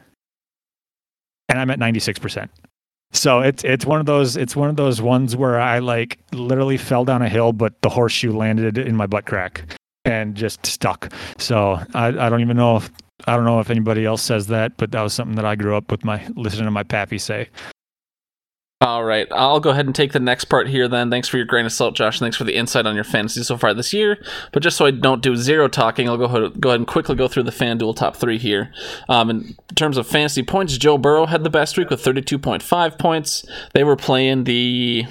And 1.49 1.59
I'm 1.59 1.69
at 1.69 1.79
96%. 1.79 2.49
So 3.13 3.39
it's 3.39 3.63
it's 3.63 3.85
one 3.85 4.01
of 4.01 4.05
those 4.05 4.35
it's 4.35 4.53
one 4.53 4.69
of 4.69 4.75
those 4.75 5.01
ones 5.01 5.33
where 5.33 5.57
I 5.57 5.79
like 5.79 6.19
literally 6.33 6.75
fell 6.75 7.05
down 7.05 7.21
a 7.21 7.29
hill, 7.29 7.53
but 7.53 7.81
the 7.81 7.87
horseshoe 7.87 8.33
landed 8.33 8.77
in 8.77 8.97
my 8.97 9.07
butt 9.07 9.25
crack 9.25 9.63
and 10.07 10.35
just 10.35 10.65
stuck. 10.65 11.11
So 11.37 11.79
I, 11.93 12.07
I 12.07 12.29
don't 12.29 12.41
even 12.41 12.57
know 12.57 12.77
if 12.77 12.91
I 13.25 13.35
don't 13.35 13.45
know 13.45 13.59
if 13.59 13.69
anybody 13.69 14.05
else 14.05 14.21
says 14.21 14.47
that, 14.47 14.77
but 14.77 14.91
that 14.91 15.01
was 15.01 15.13
something 15.13 15.35
that 15.35 15.45
I 15.45 15.55
grew 15.55 15.75
up 15.75 15.91
with 15.91 16.05
my 16.05 16.25
listening 16.35 16.65
to 16.65 16.71
my 16.71 16.83
pappy 16.83 17.17
say. 17.17 17.49
All 18.79 19.03
right, 19.03 19.27
I'll 19.31 19.59
go 19.59 19.71
ahead 19.71 19.87
and 19.87 19.95
take 19.95 20.11
the 20.11 20.19
next 20.19 20.45
part 20.45 20.67
here 20.69 20.87
then. 20.87 21.09
Thanks 21.09 21.27
for 21.27 21.37
your 21.37 21.47
grain 21.47 21.65
of 21.65 21.71
salt, 21.71 21.95
Josh. 21.95 22.19
Thanks 22.19 22.37
for 22.37 22.43
the 22.43 22.55
insight 22.55 22.85
on 22.85 22.93
your 22.93 23.03
fantasy 23.03 23.41
so 23.41 23.57
far 23.57 23.73
this 23.73 23.91
year. 23.91 24.23
But 24.53 24.61
just 24.61 24.77
so 24.77 24.85
I 24.85 24.91
don't 24.91 25.23
do 25.23 25.35
zero 25.35 25.67
talking, 25.67 26.07
I'll 26.07 26.15
go 26.15 26.25
ahead, 26.25 26.61
go 26.61 26.69
ahead 26.69 26.81
and 26.81 26.87
quickly 26.87 27.15
go 27.15 27.27
through 27.27 27.43
the 27.43 27.51
FanDuel 27.51 27.95
top 27.95 28.15
three 28.15 28.37
here. 28.37 28.71
Um, 29.09 29.31
in 29.31 29.55
terms 29.73 29.97
of 29.97 30.05
fantasy 30.05 30.43
points, 30.43 30.77
Joe 30.77 30.99
Burrow 30.99 31.25
had 31.25 31.43
the 31.43 31.49
best 31.49 31.75
week 31.75 31.89
with 31.89 32.03
32.5 32.03 32.99
points. 32.99 33.45
They 33.73 33.83
were 33.83 33.95
playing 33.95 34.43
the. 34.43 35.05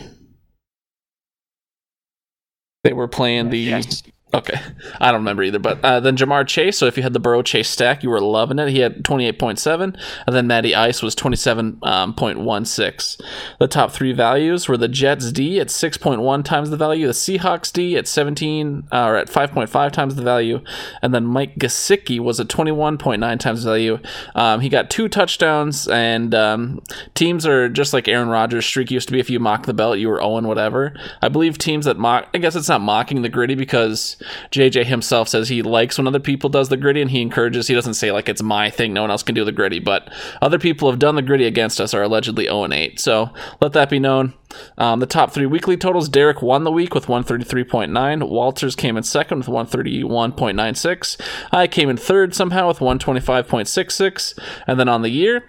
They 2.85 2.93
were 2.93 3.09
playing 3.09 3.50
the. 3.50 3.59
Yes. 3.59 4.05
Okay, 4.35 4.61
I 5.00 5.12
don't 5.12 5.21
remember 5.21 5.45
either. 5.45 5.61
But 5.61 5.83
uh, 5.85 6.00
then 6.00 6.16
Ja'Marr 6.16 6.47
Chase. 6.49 6.76
So 6.76 6.87
if 6.87 6.97
you 6.97 7.04
had 7.04 7.12
the 7.12 7.21
Burrow 7.21 7.42
Chase 7.42 7.71
stack, 7.71 8.02
you 8.02 8.11
were 8.11 8.21
loving 8.21 8.59
it. 8.59 8.68
He 8.68 8.80
had 8.80 9.04
twenty 9.04 9.26
eight 9.26 9.38
point 9.38 9.59
seven, 9.59 9.97
and 10.26 10.35
then 10.35 10.49
Matty 10.49 10.75
Ice 10.75 11.00
was 11.00 11.14
twenty 11.14 11.37
seven 11.37 11.78
um, 11.85 12.12
point 12.12 12.40
one 12.40 12.64
six. 12.64 13.16
The 13.61 13.68
top 13.68 13.92
three 13.92 14.12
values 14.12 14.68
were 14.68 14.76
the 14.76 14.88
Jets 14.88 15.30
D 15.30 15.61
at 15.61 15.71
six 15.71 15.97
point 15.97 16.21
one 16.23 16.42
times 16.42 16.71
the 16.71 16.76
value, 16.76 17.06
the 17.06 17.12
Seahawks 17.12 17.73
D 17.73 17.97
at 17.97 18.09
seventeen 18.09 18.88
uh, 18.90 19.06
or 19.06 19.16
at 19.16 19.30
five 19.30 19.52
point 19.52 19.71
five 19.71 19.92
times 19.92 20.16
the 20.16 20.23
value, 20.23 20.61
and 21.02 21.14
then 21.14 21.25
Mike 21.25 21.54
Gesicki 21.54 22.18
was 22.18 22.40
at 22.40 22.49
twenty 22.49 22.73
one 22.73 22.99
point 22.99 23.21
nine 23.21 23.38
times 23.38 23.62
the 23.62 23.71
value. 23.71 24.00
Um, 24.35 24.59
he 24.61 24.68
got 24.68 24.90
two 24.90 25.09
touchdowns, 25.09 25.87
and 25.87 26.35
um, 26.35 26.83
teams 27.14 27.47
are 27.47 27.68
just 27.68 27.92
like 27.92 28.09
Aaron 28.09 28.28
Rodgers' 28.28 28.66
streak 28.66 28.90
used 28.90 29.06
to 29.06 29.12
be. 29.12 29.21
If 29.21 29.30
you 29.30 29.38
mock 29.38 29.66
the 29.66 29.73
belt, 29.73 29.99
you 29.99 30.09
were 30.09 30.21
owing 30.21 30.49
whatever. 30.49 30.95
I 31.23 31.28
believe 31.28 31.59
teams 31.59 31.85
that 31.85 31.97
mock. 31.97 32.28
I 32.35 32.38
guess 32.38 32.56
it's 32.56 32.68
not 32.68 32.80
mocking 32.80 33.23
the 33.23 33.28
griddy 33.28 33.54
because 33.54 34.15
JJ 34.50 34.85
himself 34.85 35.28
says 35.28 35.49
he 35.49 35.62
likes 35.62 35.99
when 35.99 36.06
other 36.06 36.20
people 36.20 36.50
does 36.50 36.68
the 36.68 36.76
griddy 36.76 37.02
and 37.02 37.11
he 37.11 37.20
encourages. 37.20 37.68
He 37.68 37.75
doesn't 37.75 37.94
say 37.94 38.12
like 38.12 38.28
it's 38.28 38.42
my 38.42 38.70
thing. 38.70 38.92
No 38.92 39.02
one 39.02 39.11
else 39.11 39.23
can 39.23 39.35
do 39.35 39.44
the 39.44 39.52
griddy, 39.52 39.78
but 39.78 40.12
other 40.42 40.58
people 40.58 40.90
have 40.90 40.99
done 40.99 41.16
the 41.16 41.23
griddy 41.23 41.44
against 41.44 41.80
us 41.80 41.94
are 41.94 42.02
allegedly 42.02 42.44
0 42.44 42.64
and 42.64 42.73
8. 42.73 43.00
So 43.00 43.30
let 43.61 43.73
that 43.73 43.90
be 43.90 43.99
known. 43.99 44.35
Um, 44.78 45.00
the 45.00 45.06
top 45.06 45.32
three 45.32 45.46
weekly 45.46 45.76
totals: 45.76 46.08
Derek 46.08 46.40
won 46.40 46.64
the 46.64 46.73
week 46.73 46.94
with 46.94 47.06
133.9. 47.06 48.28
Walters 48.28 48.75
came 48.75 48.96
in 48.96 49.02
second 49.02 49.38
with 49.38 49.49
131.96. 49.49 51.20
I 51.52 51.66
came 51.66 51.88
in 51.88 51.96
third 51.96 52.35
somehow 52.35 52.68
with 52.68 52.78
125.66. 52.78 54.38
And 54.66 54.80
then 54.80 54.88
on 54.88 55.02
the 55.02 55.11
year, 55.11 55.44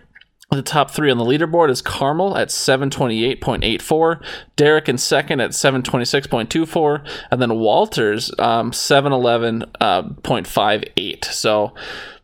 the 0.55 0.61
top 0.61 0.91
three 0.91 1.11
on 1.11 1.17
the 1.17 1.25
leaderboard 1.25 1.69
is 1.69 1.81
Carmel 1.81 2.37
at 2.37 2.47
728.84, 2.47 4.23
Derek 4.55 4.87
in 4.87 4.97
second 4.97 5.41
at 5.41 5.51
726.24, 5.51 7.05
and 7.29 7.41
then 7.41 7.55
Walters 7.55 8.31
um, 8.39 8.71
711.58. 8.71 9.67
Uh, 11.27 11.31
so 11.31 11.73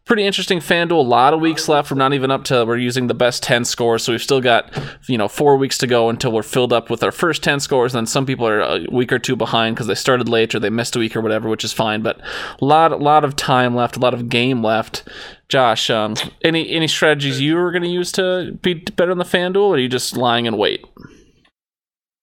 pretty 0.06 0.26
interesting 0.26 0.60
FanDuel. 0.60 0.92
A 0.92 0.96
lot 0.96 1.34
of 1.34 1.40
weeks 1.40 1.70
left. 1.70 1.90
We're 1.90 1.98
not 1.98 2.14
even 2.14 2.30
up 2.30 2.44
to 2.46 2.66
we're 2.66 2.78
using 2.78 3.08
the 3.08 3.14
best 3.14 3.42
10 3.44 3.66
scores. 3.66 4.04
So 4.04 4.12
we've 4.12 4.22
still 4.22 4.42
got, 4.42 4.78
you 5.08 5.18
know, 5.18 5.28
four 5.28 5.58
weeks 5.58 5.78
to 5.80 5.88
go 5.88 6.10
until 6.10 6.32
we're 6.32 6.44
filled 6.44 6.74
up 6.74 6.90
with 6.90 7.04
our 7.04 7.12
first 7.12 7.44
10 7.44 7.60
scores. 7.60 7.94
And 7.94 8.00
then 8.00 8.06
some 8.08 8.26
people 8.26 8.48
are 8.48 8.60
a 8.60 8.86
week 8.92 9.12
or 9.12 9.20
two 9.20 9.36
behind 9.36 9.76
because 9.76 9.88
they 9.88 9.96
started 9.96 10.28
late 10.28 10.54
or 10.54 10.60
they 10.60 10.70
missed 10.70 10.96
a 10.96 11.00
week 11.00 11.16
or 11.16 11.22
whatever, 11.22 11.48
which 11.48 11.64
is 11.64 11.74
fine. 11.74 12.02
But 12.02 12.20
a 12.62 12.66
lot, 12.66 12.92
a 12.92 12.98
lot 12.98 13.24
of 13.24 13.36
time 13.36 13.76
left, 13.76 13.96
a 13.96 14.00
lot 14.00 14.14
of 14.14 14.30
game 14.30 14.62
left. 14.62 15.08
Josh, 15.50 15.90
um, 15.90 16.16
any 16.44 16.70
any 16.72 16.88
strategies 16.88 17.40
you 17.40 17.56
were 17.56 17.72
going 17.72 17.84
to 17.84 17.90
use 17.90 18.12
to 18.14 18.58
be 18.62 18.74
better 18.74 19.12
in 19.12 19.20
the 19.20 19.24
FanDuel, 19.24 19.68
or 19.68 19.76
are 19.76 19.80
you 19.80 19.88
just 19.88 20.18
lying 20.18 20.48
in 20.48 20.58
wait? 20.58 20.84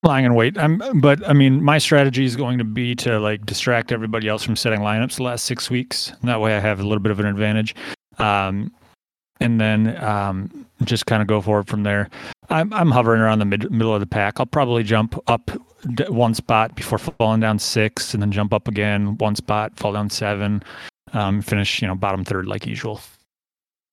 Lying 0.03 0.25
in 0.25 0.35
wait. 0.35 0.57
I'm, 0.59 1.01
but 1.01 1.27
I 1.29 1.33
mean, 1.33 1.63
my 1.63 1.79
strategy 1.79 2.25
is 2.25 2.37
going 2.37 2.59
to 2.59 2.65
be 2.65 2.95
to 2.97 3.19
like 3.19 3.45
distract 3.47 3.93
everybody 3.93 4.29
else 4.29 4.43
from 4.43 4.57
setting 4.57 4.81
lineups 4.81 5.17
the 5.17 5.23
last 5.23 5.45
six 5.45 5.71
weeks. 5.71 6.13
And 6.21 6.29
that 6.29 6.41
way, 6.41 6.57
I 6.57 6.61
have 6.61 6.81
a 6.81 6.83
little 6.83 7.01
bit 7.01 7.13
of 7.13 7.21
an 7.21 7.27
advantage. 7.27 7.75
Um, 8.19 8.73
and 9.41 9.61
then 9.61 10.03
um, 10.03 10.67
just 10.85 11.07
kind 11.07 11.23
of 11.23 11.29
go 11.29 11.41
forward 11.41 11.67
from 11.67 11.83
there. 11.83 12.09
I'm 12.51 12.73
I'm 12.73 12.91
hovering 12.91 13.21
around 13.21 13.39
the 13.39 13.45
mid, 13.45 13.71
middle 13.71 13.95
of 13.95 14.01
the 14.01 14.07
pack. 14.07 14.39
I'll 14.39 14.47
probably 14.47 14.83
jump 14.83 15.19
up 15.29 15.51
one 16.09 16.35
spot 16.35 16.75
before 16.75 16.99
falling 16.99 17.41
down 17.41 17.59
six, 17.59 18.13
and 18.13 18.23
then 18.23 18.33
jump 18.33 18.53
up 18.53 18.69
again 18.69 19.17
one 19.19 19.35
spot, 19.37 19.77
fall 19.79 19.93
down 19.93 20.11
seven, 20.11 20.63
um, 21.13 21.41
finish 21.41 21.81
you 21.81 21.89
know 21.89 21.95
bottom 21.95 22.25
third 22.25 22.47
like 22.47 22.67
usual. 22.67 23.01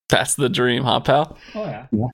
That's 0.10 0.36
the 0.36 0.50
dream, 0.50 0.84
huh, 0.84 1.00
pal? 1.02 1.38
Oh 1.56 1.66
yeah. 1.66 1.88
yeah. 1.92 2.08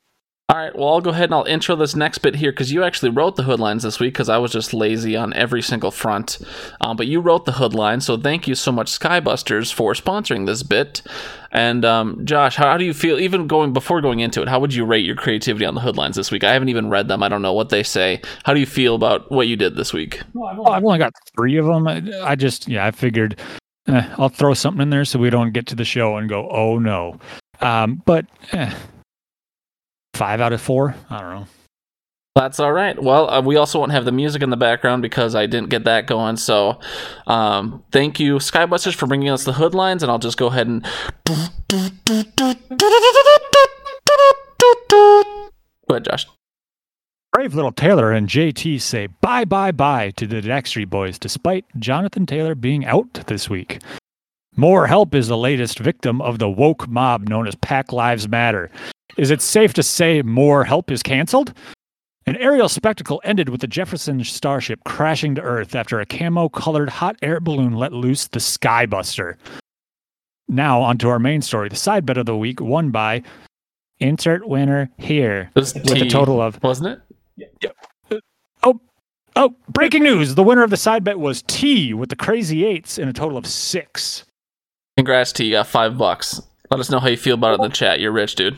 All 0.54 0.60
right, 0.60 0.76
well, 0.76 0.90
I'll 0.90 1.02
go 1.02 1.10
ahead 1.10 1.24
and 1.24 1.34
I'll 1.34 1.46
intro 1.46 1.76
this 1.76 1.96
next 1.96 2.20
bit 2.20 2.36
here 2.36 2.52
because 2.52 2.72
you 2.72 2.84
actually 2.84 3.10
wrote 3.10 3.38
the 3.38 3.42
hoodlines 3.42 3.82
this 3.82 4.00
week 4.00 4.14
because 4.14 4.30
I 4.30 4.38
was 4.38 4.52
just 4.52 4.72
lazy 4.72 5.18
on 5.18 5.34
every 5.34 5.64
single 5.64 5.90
front. 5.90 6.38
Um, 6.80 6.96
but 6.96 7.08
you 7.08 7.22
wrote 7.22 7.46
the 7.46 7.54
hoodline, 7.54 8.04
so 8.04 8.18
thank 8.18 8.48
you 8.48 8.54
so 8.54 8.72
much, 8.72 9.00
Skybusters, 9.00 9.74
for 9.74 9.94
sponsoring 9.94 10.46
this 10.46 10.62
bit. 10.62 11.02
And 11.52 11.84
um, 11.84 12.24
Josh, 12.24 12.56
how, 12.56 12.68
how, 12.68 12.78
do 12.78 12.86
you 12.86 12.94
feel, 12.94 13.20
even 13.20 13.48
going 13.48 13.74
before 13.74 14.00
going 14.00 14.20
into 14.20 14.44
it, 14.44 14.48
how 14.48 14.60
would 14.60 14.76
you 14.76 14.86
rate 14.86 15.04
your 15.04 15.16
creativity 15.16 15.66
on 15.66 15.74
the 15.74 15.82
hoodlines 15.82 16.14
this 16.14 16.30
week? 16.30 16.44
I 16.44 16.54
haven't 16.54 16.70
even 16.70 16.88
read 16.88 17.08
them, 17.08 17.24
I 17.24 17.30
don't 17.30 17.42
know 17.42 17.54
what 17.54 17.70
they 17.70 17.82
say. 17.82 18.22
How 18.44 18.54
do 18.54 18.60
you 18.60 18.68
feel 18.68 18.94
about 18.94 19.32
what 19.32 19.48
you 19.48 19.56
did 19.56 19.76
this 19.76 19.92
week? 19.92 20.22
Well, 20.36 20.68
I've 20.68 20.86
only 20.86 21.00
got 21.00 21.14
three 21.36 21.58
of 21.58 21.66
them. 21.66 21.88
I 21.88 22.36
just, 22.36 22.68
yeah, 22.68 22.86
I 22.86 22.92
figured 22.92 23.40
eh, 23.88 24.08
I'll 24.20 24.30
throw 24.30 24.54
something 24.54 24.84
in 24.84 24.92
there 24.92 25.04
so 25.04 25.18
we 25.18 25.32
don't 25.32 25.52
get 25.52 25.66
to 25.66 25.76
the 25.76 25.84
show 25.84 26.18
and 26.18 26.30
go, 26.30 26.48
oh 26.52 26.78
no. 26.78 27.20
Um, 27.60 28.04
but 28.06 28.28
eh, 28.52 28.72
five 30.14 30.42
out 30.42 30.54
of 30.54 30.62
four. 30.62 30.96
I 31.10 31.20
don't 31.20 31.30
know. 31.36 31.48
That's 32.36 32.60
all 32.60 32.74
right. 32.74 33.02
Well, 33.02 33.30
uh, 33.30 33.42
we 33.42 33.58
also 33.58 33.78
won't 33.78 33.92
have 33.92 34.06
the 34.06 34.12
music 34.12 34.42
in 34.42 34.50
the 34.50 34.58
background 34.58 35.04
because 35.04 35.36
I 35.36 35.46
didn't 35.46 35.70
get 35.70 35.84
that 35.84 36.08
going. 36.08 36.38
So, 36.38 36.80
um, 37.28 37.84
thank 37.92 38.20
you, 38.20 38.38
Skybusters, 38.38 38.96
for 38.96 39.06
bringing 39.06 39.30
us 39.30 39.44
the 39.44 39.52
hoodlines, 39.52 40.02
and 40.02 40.10
I'll 40.10 40.18
just 40.18 40.38
go 40.38 40.48
ahead 40.48 40.66
and. 40.68 40.84
Go 45.88 45.96
ahead, 45.96 46.06
Josh. 46.06 46.26
Brave 47.34 47.54
little 47.56 47.72
Taylor 47.72 48.12
and 48.12 48.28
JT 48.28 48.80
say 48.80 49.08
bye 49.22 49.44
bye 49.44 49.72
bye 49.72 50.12
to 50.18 50.28
the 50.28 50.40
Dextry 50.40 50.88
boys 50.88 51.18
despite 51.18 51.66
Jonathan 51.80 52.28
Taylor 52.28 52.54
being 52.54 52.86
out 52.86 53.12
this 53.26 53.50
week. 53.50 53.82
More 54.56 54.86
Help 54.86 55.16
is 55.16 55.30
the 55.30 55.38
latest 55.38 55.80
victim 55.80 56.22
of 56.22 56.38
the 56.38 56.48
woke 56.48 56.88
mob 56.88 57.28
known 57.28 57.48
as 57.48 57.56
Pack 57.56 57.92
Lives 57.92 58.28
Matter. 58.28 58.70
Is 59.18 59.30
it 59.30 59.42
safe 59.42 59.74
to 59.74 59.84
say 59.84 60.22
More 60.22 60.64
Help 60.64 60.90
is 60.90 61.04
canceled? 61.04 61.54
An 62.26 62.36
aerial 62.38 62.70
spectacle 62.70 63.22
ended 63.24 63.50
with 63.50 63.62
the 63.62 63.68
Jefferson 63.68 64.24
Starship 64.24 64.84
crashing 64.86 65.36
to 65.36 65.42
Earth 65.42 65.76
after 65.76 66.00
a 66.00 66.06
camo 66.06 66.50
colored 66.50 66.90
hot 66.90 67.18
air 67.22 67.40
balloon 67.40 67.74
let 67.74 67.92
loose 67.92 68.28
the 68.28 68.40
Skybuster. 68.40 69.36
Now, 70.48 70.82
onto 70.82 71.10
our 71.10 71.20
main 71.20 71.42
story. 71.42 71.70
The 71.70 71.76
side 71.76 72.06
bet 72.06 72.18
of 72.18 72.26
the 72.26 72.38
week 72.38 72.62
won 72.62 72.92
by 72.92 73.24
insert 74.00 74.48
winner 74.48 74.90
here 74.98 75.52
with 75.56 75.76
a 75.76 76.10
total 76.10 76.42
of 76.42 76.62
wasn't 76.64 77.00
it? 77.38 77.50
Yeah. 77.62 78.20
Oh, 78.64 78.80
oh, 79.36 79.56
breaking 79.70 80.04
news. 80.04 80.36
The 80.36 80.44
winner 80.44 80.64
of 80.64 80.70
the 80.70 80.78
side 80.78 81.04
bet 81.04 81.20
was 81.20 81.44
T 81.44 81.94
with 81.94 82.10
the 82.10 82.16
crazy 82.16 82.66
eights 82.66 82.98
in 82.98 83.08
a 83.08 83.14
total 83.14 83.38
of 83.38 83.46
six. 83.46 84.26
Congrats 84.98 85.34
T, 85.34 85.46
you 85.46 85.52
got 85.52 85.68
five 85.68 85.98
bucks. 85.98 86.42
Let 86.72 86.80
us 86.80 86.90
know 86.90 87.00
how 87.00 87.08
you 87.10 87.18
feel 87.18 87.36
about 87.36 87.54
it 87.54 87.64
in 87.64 87.70
the 87.70 87.76
chat. 87.76 88.00
You're 88.00 88.12
rich, 88.12 88.36
dude. 88.36 88.58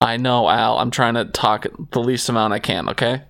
I 0.00 0.16
know, 0.16 0.48
Al. 0.48 0.78
I'm 0.78 0.90
trying 0.90 1.14
to 1.14 1.24
talk 1.24 1.66
the 1.90 2.00
least 2.00 2.28
amount 2.28 2.52
I 2.52 2.58
can, 2.60 2.88
okay? 2.90 3.22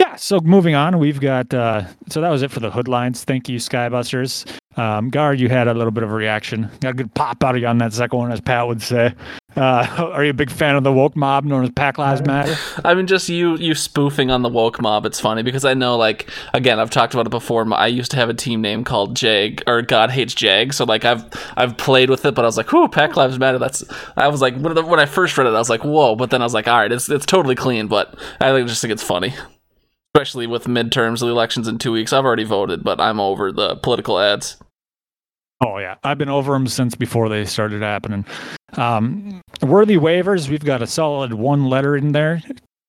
Yeah, 0.00 0.16
so 0.16 0.40
moving 0.40 0.74
on, 0.74 0.98
we've 0.98 1.20
got 1.20 1.52
uh 1.54 1.84
so 2.08 2.20
that 2.20 2.30
was 2.30 2.42
it 2.42 2.50
for 2.50 2.60
the 2.60 2.70
hoodlines. 2.70 3.24
Thank 3.24 3.48
you, 3.48 3.58
Skybusters. 3.58 4.44
Um 4.76 5.10
Guard, 5.10 5.38
you 5.40 5.48
had 5.48 5.68
a 5.68 5.74
little 5.74 5.90
bit 5.92 6.02
of 6.02 6.10
a 6.10 6.14
reaction. 6.14 6.70
Got 6.80 6.90
a 6.90 6.94
good 6.94 7.14
pop 7.14 7.42
out 7.44 7.54
of 7.54 7.60
you 7.60 7.66
on 7.68 7.78
that 7.78 7.92
second 7.92 8.18
one, 8.18 8.32
as 8.32 8.40
Pat 8.40 8.66
would 8.66 8.82
say. 8.82 9.14
Uh 9.56 10.10
are 10.12 10.24
you 10.24 10.30
a 10.30 10.34
big 10.34 10.50
fan 10.50 10.74
of 10.74 10.82
the 10.82 10.92
woke 10.92 11.14
mob 11.14 11.44
known 11.44 11.62
as 11.62 11.70
Pack 11.70 11.96
Lives 11.96 12.22
Matter? 12.26 12.56
I 12.84 12.94
mean, 12.94 13.06
just 13.06 13.28
you 13.28 13.56
you 13.56 13.74
spoofing 13.74 14.30
on 14.32 14.42
the 14.42 14.48
woke 14.48 14.80
mob. 14.82 15.06
It's 15.06 15.20
funny 15.20 15.42
because 15.44 15.64
I 15.64 15.74
know, 15.74 15.96
like, 15.96 16.28
again, 16.54 16.80
I've 16.80 16.90
talked 16.90 17.14
about 17.14 17.26
it 17.26 17.30
before. 17.30 17.72
I 17.72 17.86
used 17.86 18.10
to 18.10 18.16
have 18.16 18.28
a 18.28 18.34
team 18.34 18.60
name 18.60 18.82
called 18.82 19.14
Jag 19.14 19.62
or 19.68 19.80
God 19.82 20.10
Hates 20.10 20.34
Jag. 20.34 20.72
So 20.74 20.84
like, 20.84 21.04
I've 21.04 21.24
I've 21.56 21.76
played 21.76 22.10
with 22.10 22.24
it, 22.24 22.34
but 22.34 22.44
I 22.44 22.48
was 22.48 22.56
like, 22.56 22.72
"Whoo, 22.72 22.88
Pack 22.88 23.16
Lives 23.16 23.38
Matter." 23.38 23.58
That's 23.58 23.84
I 24.16 24.26
was 24.28 24.40
like, 24.42 24.56
when, 24.58 24.74
when 24.86 24.98
I 24.98 25.06
first 25.06 25.38
read 25.38 25.46
it, 25.46 25.54
I 25.54 25.58
was 25.58 25.70
like, 25.70 25.84
"Whoa!" 25.84 26.16
But 26.16 26.30
then 26.30 26.42
I 26.42 26.44
was 26.44 26.54
like, 26.54 26.66
"All 26.66 26.78
right, 26.78 26.90
it's 26.90 27.08
it's 27.08 27.26
totally 27.26 27.54
clean." 27.54 27.86
But 27.86 28.18
I 28.40 28.50
think- 28.50 28.66
just 28.68 28.80
think 28.82 28.92
it's 28.92 29.04
funny, 29.04 29.34
especially 30.14 30.48
with 30.48 30.64
midterms, 30.64 31.20
the 31.20 31.26
elections 31.28 31.68
in 31.68 31.78
two 31.78 31.92
weeks. 31.92 32.12
I've 32.12 32.24
already 32.24 32.44
voted, 32.44 32.82
but 32.82 33.00
I'm 33.00 33.20
over 33.20 33.52
the 33.52 33.76
political 33.76 34.18
ads. 34.18 34.56
Oh 35.64 35.78
yeah, 35.78 35.96
I've 36.04 36.18
been 36.18 36.28
over 36.28 36.52
them 36.52 36.66
since 36.66 36.94
before 36.94 37.30
they 37.30 37.46
started 37.46 37.80
happening. 37.80 38.26
Um, 38.74 39.40
worthy 39.62 39.96
waivers, 39.96 40.50
we've 40.50 40.64
got 40.64 40.82
a 40.82 40.86
solid 40.86 41.32
one 41.32 41.70
letter 41.70 41.96
in 41.96 42.12
there, 42.12 42.42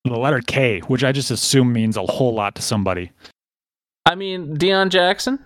the 0.04 0.18
letter 0.18 0.42
K, 0.42 0.82
which 0.82 1.04
I 1.04 1.14
just 1.14 1.32
assume 1.32 1.72
means 1.72 1.96
a 1.96 2.06
whole 2.06 2.34
lot 2.34 2.56
to 2.56 2.62
somebody. 2.62 3.12
I 4.06 4.16
mean, 4.16 4.58
Deon 4.58 4.90
Jackson. 4.90 5.40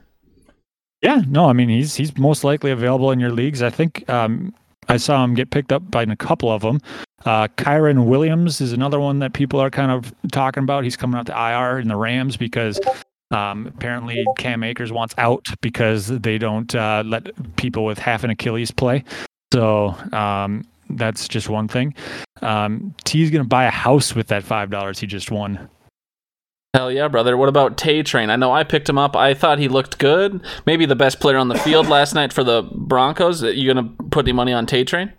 Yeah, 1.04 1.22
no, 1.28 1.46
I 1.46 1.54
mean 1.54 1.70
he's 1.70 1.96
he's 1.96 2.18
most 2.18 2.44
likely 2.44 2.72
available 2.72 3.12
in 3.12 3.20
your 3.20 3.32
leagues. 3.32 3.62
I 3.62 3.70
think 3.70 4.10
um, 4.10 4.54
I 4.88 4.98
saw 4.98 5.24
him 5.24 5.36
get 5.36 5.52
picked 5.52 5.72
up 5.72 5.90
by 5.92 6.04
a 6.04 6.16
couple 6.16 6.52
of 6.52 6.64
them. 6.64 6.82
Uh, 7.26 7.48
Kyren 7.58 8.06
Williams 8.06 8.60
is 8.60 8.74
another 8.74 9.00
one 9.00 9.20
that 9.20 9.34
people 9.34 9.60
are 9.60 9.70
kind 9.70 9.92
of 9.92 10.14
talking 10.32 10.64
about. 10.64 10.84
He's 10.84 10.98
coming 10.98 11.20
out 11.20 11.28
to 11.28 11.34
IR 11.34 11.80
in 11.80 11.90
the 11.90 11.96
Rams 11.96 12.38
because 12.38 12.80
um, 13.32 13.68
apparently 13.68 14.24
Cam 14.38 14.64
Akers 14.64 14.92
wants 14.92 15.14
out 15.18 15.46
because 15.62 16.08
they 16.08 16.38
don't 16.38 16.74
uh, 16.74 17.04
let 17.06 17.56
people 17.56 17.86
with 17.86 18.00
half 18.00 18.24
an 18.24 18.30
Achilles 18.30 18.72
play. 18.72 19.04
So 19.54 19.96
um, 20.14 20.64
that's 20.90 21.28
just 21.28 21.50
one 21.50 21.68
thing. 21.68 21.94
Um, 22.42 22.96
T's 23.04 23.30
going 23.30 23.44
to 23.44 23.48
buy 23.48 23.66
a 23.66 23.72
house 23.72 24.16
with 24.16 24.28
that 24.28 24.44
five 24.44 24.70
dollars 24.70 25.00
he 25.00 25.08
just 25.08 25.32
won. 25.32 25.70
Hell 26.76 26.92
yeah, 26.92 27.08
brother. 27.08 27.36
What 27.36 27.50
about 27.50 27.78
Tay 27.78 28.04
Train? 28.04 28.30
I 28.30 28.36
know 28.36 28.52
I 28.52 28.64
picked 28.64 28.88
him 28.88 29.00
up. 29.00 29.16
I 29.16 29.34
thought 29.34 29.58
he 29.58 29.68
looked 29.68 29.98
good. 29.98 30.46
Maybe 30.68 30.86
the 30.86 30.96
best 30.96 31.20
player 31.20 31.38
on 31.38 31.48
the 31.48 31.58
field 31.58 31.88
last 31.88 32.14
night 32.14 32.32
for 32.32 32.44
the 32.44 32.62
Broncos. 32.74 33.42
You 33.42 33.74
gonna 33.74 33.92
put 34.12 34.26
any 34.26 34.34
money 34.34 34.54
on 34.54 34.68
Tay 34.68 34.84
Train? 34.84 35.12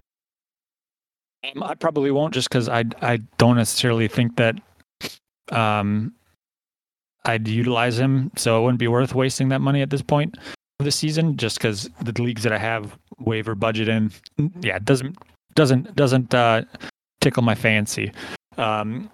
Um, 1.44 1.62
I 1.62 1.74
probably 1.74 2.12
won't 2.12 2.34
just 2.34 2.48
because 2.48 2.68
I 2.68 2.84
I 3.02 3.16
don't 3.38 3.56
necessarily 3.56 4.06
think 4.06 4.37
that 4.37 4.56
um 5.50 6.14
I'd 7.24 7.46
utilize 7.46 7.98
him, 7.98 8.30
so 8.37 8.59
it 8.59 8.62
wouldn't 8.62 8.78
be 8.78 8.88
worth 8.88 9.14
wasting 9.14 9.48
that 9.50 9.61
money 9.61 9.83
at 9.83 9.90
this 9.90 10.02
point 10.02 10.37
of 10.78 10.85
the 10.85 10.90
season. 10.90 11.37
Just 11.37 11.59
because 11.59 11.88
the 12.02 12.22
leagues 12.22 12.42
that 12.42 12.52
I 12.52 12.59
have 12.59 12.98
waiver 13.18 13.54
budget 13.54 13.88
in, 13.88 14.11
yeah, 14.61 14.76
it 14.76 14.85
doesn't 14.85 15.18
doesn't 15.54 15.94
doesn't 15.96 16.35
uh, 16.35 16.62
tickle 17.20 17.42
my 17.42 17.54
fancy. 17.54 18.12
Um, 18.56 19.11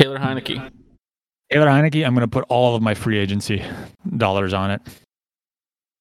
Taylor 0.00 0.18
Heinicke. 0.18 0.70
Taylor 1.50 1.66
Heinicke, 1.66 2.04
I'm 2.04 2.14
going 2.14 2.26
to 2.26 2.28
put 2.28 2.44
all 2.48 2.74
of 2.74 2.82
my 2.82 2.94
free 2.94 3.18
agency 3.18 3.62
dollars 4.16 4.52
on 4.52 4.72
it. 4.72 4.82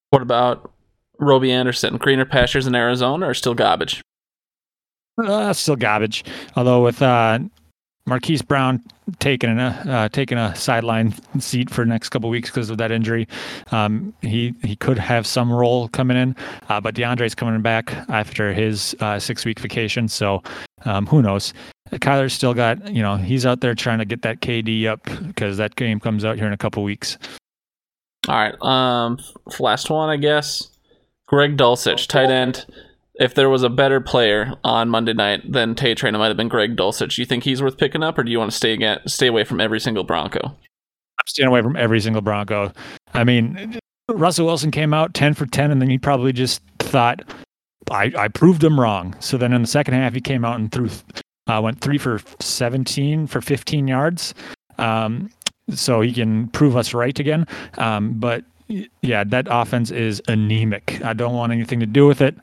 What 0.09 0.21
about 0.23 0.71
Robbie 1.19 1.51
Anderson? 1.51 1.97
Greener 1.97 2.25
pastures 2.25 2.65
in 2.65 2.73
Arizona 2.73 3.27
are 3.27 3.33
still 3.33 3.53
garbage? 3.53 4.01
Uh, 5.23 5.53
still 5.53 5.75
garbage. 5.75 6.25
Although 6.55 6.83
with 6.83 7.01
uh, 7.01 7.39
Marquise 8.07 8.41
Brown 8.43 8.83
taking 9.19 9.57
a 9.57 9.83
uh, 9.87 10.09
taking 10.09 10.37
a 10.37 10.55
sideline 10.55 11.13
seat 11.39 11.69
for 11.69 11.85
next 11.85 12.09
couple 12.09 12.29
weeks 12.29 12.49
because 12.49 12.69
of 12.69 12.77
that 12.77 12.91
injury, 12.91 13.27
um, 13.71 14.13
he 14.21 14.53
he 14.63 14.75
could 14.75 14.99
have 14.99 15.25
some 15.25 15.51
role 15.51 15.87
coming 15.89 16.15
in. 16.15 16.35
Uh, 16.69 16.79
but 16.79 16.93
DeAndre's 16.93 17.33
coming 17.33 17.61
back 17.61 17.91
after 18.09 18.53
his 18.53 18.95
uh, 18.99 19.17
six 19.17 19.43
week 19.43 19.59
vacation, 19.59 20.07
so 20.07 20.43
um, 20.85 21.07
who 21.07 21.21
knows? 21.21 21.53
Kyler's 21.93 22.33
still 22.33 22.53
got 22.53 22.93
you 22.93 23.01
know 23.01 23.15
he's 23.15 23.45
out 23.45 23.61
there 23.61 23.73
trying 23.73 23.99
to 23.99 24.05
get 24.05 24.21
that 24.21 24.39
KD 24.41 24.85
up 24.85 25.03
because 25.27 25.57
that 25.57 25.75
game 25.75 25.99
comes 25.99 26.23
out 26.23 26.37
here 26.37 26.47
in 26.47 26.53
a 26.53 26.57
couple 26.57 26.83
weeks. 26.83 27.17
All 28.27 28.35
right. 28.35 28.61
Um, 28.61 29.19
last 29.59 29.89
one, 29.89 30.09
I 30.09 30.17
guess. 30.17 30.69
Greg 31.27 31.57
Dulcich, 31.57 32.07
tight 32.07 32.29
end. 32.29 32.65
If 33.17 33.33
there 33.33 33.49
was 33.49 33.63
a 33.63 33.69
better 33.69 34.01
player 34.01 34.53
on 34.63 34.89
Monday 34.89 35.13
night 35.13 35.49
than 35.49 35.73
Tay 35.73 35.95
Train, 35.95 36.15
it 36.15 36.17
might 36.17 36.27
have 36.27 36.37
been 36.37 36.49
Greg 36.49 36.75
Dulcich. 36.75 37.15
Do 37.15 37.21
you 37.21 37.25
think 37.25 37.43
he's 37.43 37.61
worth 37.61 37.77
picking 37.77 38.03
up, 38.03 38.17
or 38.17 38.23
do 38.23 38.31
you 38.31 38.39
want 38.39 38.51
to 38.51 38.57
stay 38.57 38.73
again, 38.73 38.99
stay 39.07 39.27
away 39.27 39.45
from 39.45 39.61
every 39.61 39.79
single 39.79 40.03
Bronco? 40.03 40.39
I'm 40.43 41.27
staying 41.27 41.47
away 41.47 41.61
from 41.61 41.77
every 41.77 42.01
single 42.01 42.21
Bronco. 42.21 42.73
I 43.13 43.23
mean, 43.23 43.79
Russell 44.09 44.45
Wilson 44.45 44.69
came 44.71 44.93
out 44.93 45.13
10 45.13 45.33
for 45.33 45.45
10, 45.45 45.71
and 45.71 45.81
then 45.81 45.89
he 45.89 45.97
probably 45.97 46.33
just 46.33 46.61
thought, 46.79 47.21
I, 47.89 48.11
I 48.17 48.27
proved 48.27 48.63
him 48.63 48.79
wrong. 48.79 49.15
So 49.19 49.37
then 49.37 49.53
in 49.53 49.61
the 49.61 49.67
second 49.67 49.93
half, 49.93 50.13
he 50.13 50.21
came 50.21 50.43
out 50.43 50.59
and 50.59 50.71
threw, 50.71 50.89
uh, 51.47 51.61
went 51.63 51.79
three 51.79 51.97
for 51.97 52.19
17 52.39 53.27
for 53.27 53.39
15 53.39 53.87
yards. 53.87 54.33
Um, 54.77 55.29
so 55.69 56.01
he 56.01 56.13
can 56.13 56.49
prove 56.49 56.75
us 56.75 56.93
right 56.93 57.17
again. 57.17 57.47
Um, 57.77 58.13
but 58.19 58.43
yeah, 59.01 59.23
that 59.23 59.47
offense 59.49 59.91
is 59.91 60.21
anemic. 60.27 61.01
I 61.03 61.13
don't 61.13 61.33
want 61.33 61.51
anything 61.51 61.79
to 61.79 61.85
do 61.85 62.07
with 62.07 62.21
it. 62.21 62.35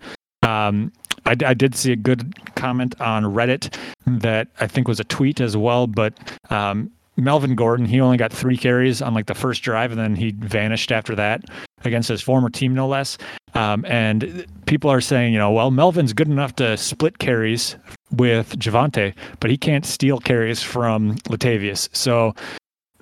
Um, 0.43 0.93
I, 1.25 1.37
I 1.45 1.55
did 1.55 1.75
see 1.75 1.93
a 1.93 1.97
good 1.97 2.35
comment 2.57 3.01
on 3.01 3.25
Reddit 3.25 3.77
that 4.07 4.49
I 4.61 4.67
think 4.67 4.89
was 4.89 5.01
a 5.01 5.05
tweet 5.05 5.41
as 5.41 5.57
well, 5.57 5.87
but 5.87 6.15
um, 6.51 6.91
Melvin 7.17 7.55
Gordon, 7.55 7.87
he 7.87 8.01
only 8.01 8.17
got 8.17 8.33
three 8.33 8.57
carries 8.57 9.03
on 9.03 9.15
like 9.15 9.27
the 9.27 9.35
first 9.35 9.63
drive, 9.63 9.93
and 9.93 10.01
then 10.01 10.17
he 10.17 10.33
vanished 10.33 10.91
after 10.91 11.15
that 11.15 11.45
against 11.85 12.09
his 12.09 12.23
former 12.23 12.49
team, 12.49 12.75
no 12.75 12.89
less. 12.89 13.19
Um, 13.55 13.85
and 13.87 14.47
people 14.67 14.91
are 14.91 15.01
saying, 15.01 15.33
you 15.33 15.39
know, 15.39 15.51
well, 15.51 15.71
Melvin's 15.71 16.13
good 16.13 16.29
enough 16.29 16.57
to 16.57 16.77
split 16.77 17.19
carries 17.19 17.77
with 18.11 18.59
Javonte, 18.59 19.15
but 19.41 19.51
he 19.51 19.57
can't 19.57 19.85
steal 19.85 20.19
carries 20.19 20.63
from 20.63 21.17
Latavius. 21.29 21.89
So 21.95 22.35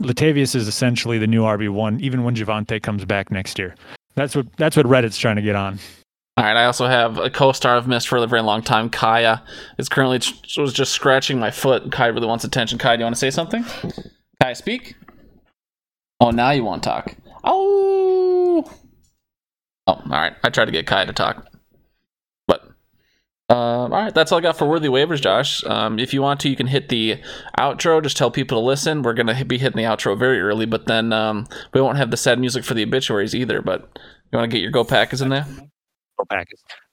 Latavius 0.00 0.54
is 0.54 0.66
essentially 0.66 1.18
the 1.18 1.26
new 1.26 1.42
RB 1.42 1.70
one, 1.70 2.00
even 2.00 2.24
when 2.24 2.34
Javonte 2.34 2.82
comes 2.82 3.04
back 3.04 3.30
next 3.30 3.58
year. 3.58 3.74
That's 4.14 4.34
what 4.34 4.46
that's 4.56 4.76
what 4.76 4.86
Reddit's 4.86 5.18
trying 5.18 5.36
to 5.36 5.42
get 5.42 5.54
on. 5.54 5.78
All 6.40 6.46
right, 6.46 6.56
I 6.56 6.64
also 6.64 6.86
have 6.86 7.18
a 7.18 7.28
co-star 7.28 7.76
I've 7.76 7.86
missed 7.86 8.08
for 8.08 8.16
a 8.16 8.26
very 8.26 8.40
long 8.40 8.62
time. 8.62 8.88
Kaya 8.88 9.42
is 9.76 9.90
currently 9.90 10.20
was 10.56 10.72
just 10.72 10.92
scratching 10.92 11.38
my 11.38 11.50
foot. 11.50 11.92
Kai 11.92 12.06
really 12.06 12.26
wants 12.26 12.44
attention. 12.44 12.78
Kai, 12.78 12.96
do 12.96 13.00
you 13.00 13.04
want 13.04 13.14
to 13.14 13.20
say 13.20 13.30
something? 13.30 13.62
Kai, 14.40 14.54
speak. 14.54 14.94
Oh, 16.18 16.30
now 16.30 16.50
you 16.52 16.64
want 16.64 16.82
to 16.82 16.88
talk. 16.88 17.14
Oh. 17.44 18.64
Oh, 19.86 19.92
all 19.92 20.02
right. 20.06 20.32
I 20.42 20.48
tried 20.48 20.64
to 20.64 20.70
get 20.70 20.86
Kai 20.86 21.04
to 21.04 21.12
talk, 21.12 21.46
but 22.46 22.62
um, 23.50 23.58
all 23.58 23.88
right. 23.90 24.14
That's 24.14 24.32
all 24.32 24.38
I 24.38 24.40
got 24.40 24.56
for 24.56 24.66
worthy 24.66 24.88
waivers, 24.88 25.20
Josh. 25.20 25.62
Um, 25.66 25.98
if 25.98 26.14
you 26.14 26.22
want 26.22 26.40
to, 26.40 26.48
you 26.48 26.56
can 26.56 26.68
hit 26.68 26.88
the 26.88 27.20
outro. 27.58 28.02
Just 28.02 28.16
tell 28.16 28.30
people 28.30 28.62
to 28.62 28.66
listen. 28.66 29.02
We're 29.02 29.12
gonna 29.12 29.44
be 29.44 29.58
hitting 29.58 29.76
the 29.76 29.82
outro 29.82 30.18
very 30.18 30.40
early, 30.40 30.64
but 30.64 30.86
then 30.86 31.12
um, 31.12 31.46
we 31.74 31.82
won't 31.82 31.98
have 31.98 32.10
the 32.10 32.16
sad 32.16 32.40
music 32.40 32.64
for 32.64 32.72
the 32.72 32.84
obituaries 32.84 33.34
either. 33.34 33.60
But 33.60 33.98
you 34.32 34.38
want 34.38 34.50
to 34.50 34.56
get 34.56 34.62
your 34.62 34.70
Go 34.70 34.84
Packers 34.84 35.20
in 35.20 35.28
there? 35.28 35.46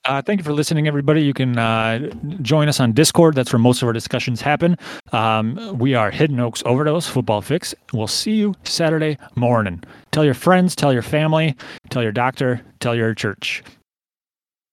Uh, 0.06 0.22
thank 0.22 0.40
you 0.40 0.44
for 0.44 0.54
listening, 0.54 0.88
everybody. 0.88 1.22
You 1.22 1.34
can 1.34 1.58
uh, 1.58 2.10
join 2.42 2.70
us 2.70 2.80
on 2.80 2.94
Discord. 2.94 3.36
That's 3.36 3.52
where 3.52 3.60
most 3.60 3.82
of 3.82 3.88
our 3.88 3.94
discussions 3.94 4.40
happen. 4.40 4.78
Um, 5.12 5.78
we 5.78 5.96
are 5.96 6.12
Hidden 6.12 6.40
Oaks 6.40 6.64
Overdose 6.66 7.08
Football 7.08 7.42
Fix. 7.42 7.76
We'll 7.92 8.08
see 8.08 8.34
you 8.34 8.56
Saturday 8.64 9.18
morning. 9.36 9.84
Tell 10.12 10.24
your 10.24 10.34
friends, 10.34 10.76
tell 10.76 10.94
your 10.94 11.02
family, 11.02 11.56
tell 11.90 12.04
your 12.04 12.14
doctor, 12.14 12.62
tell 12.80 12.96
your 12.96 13.14
church. 13.14 13.64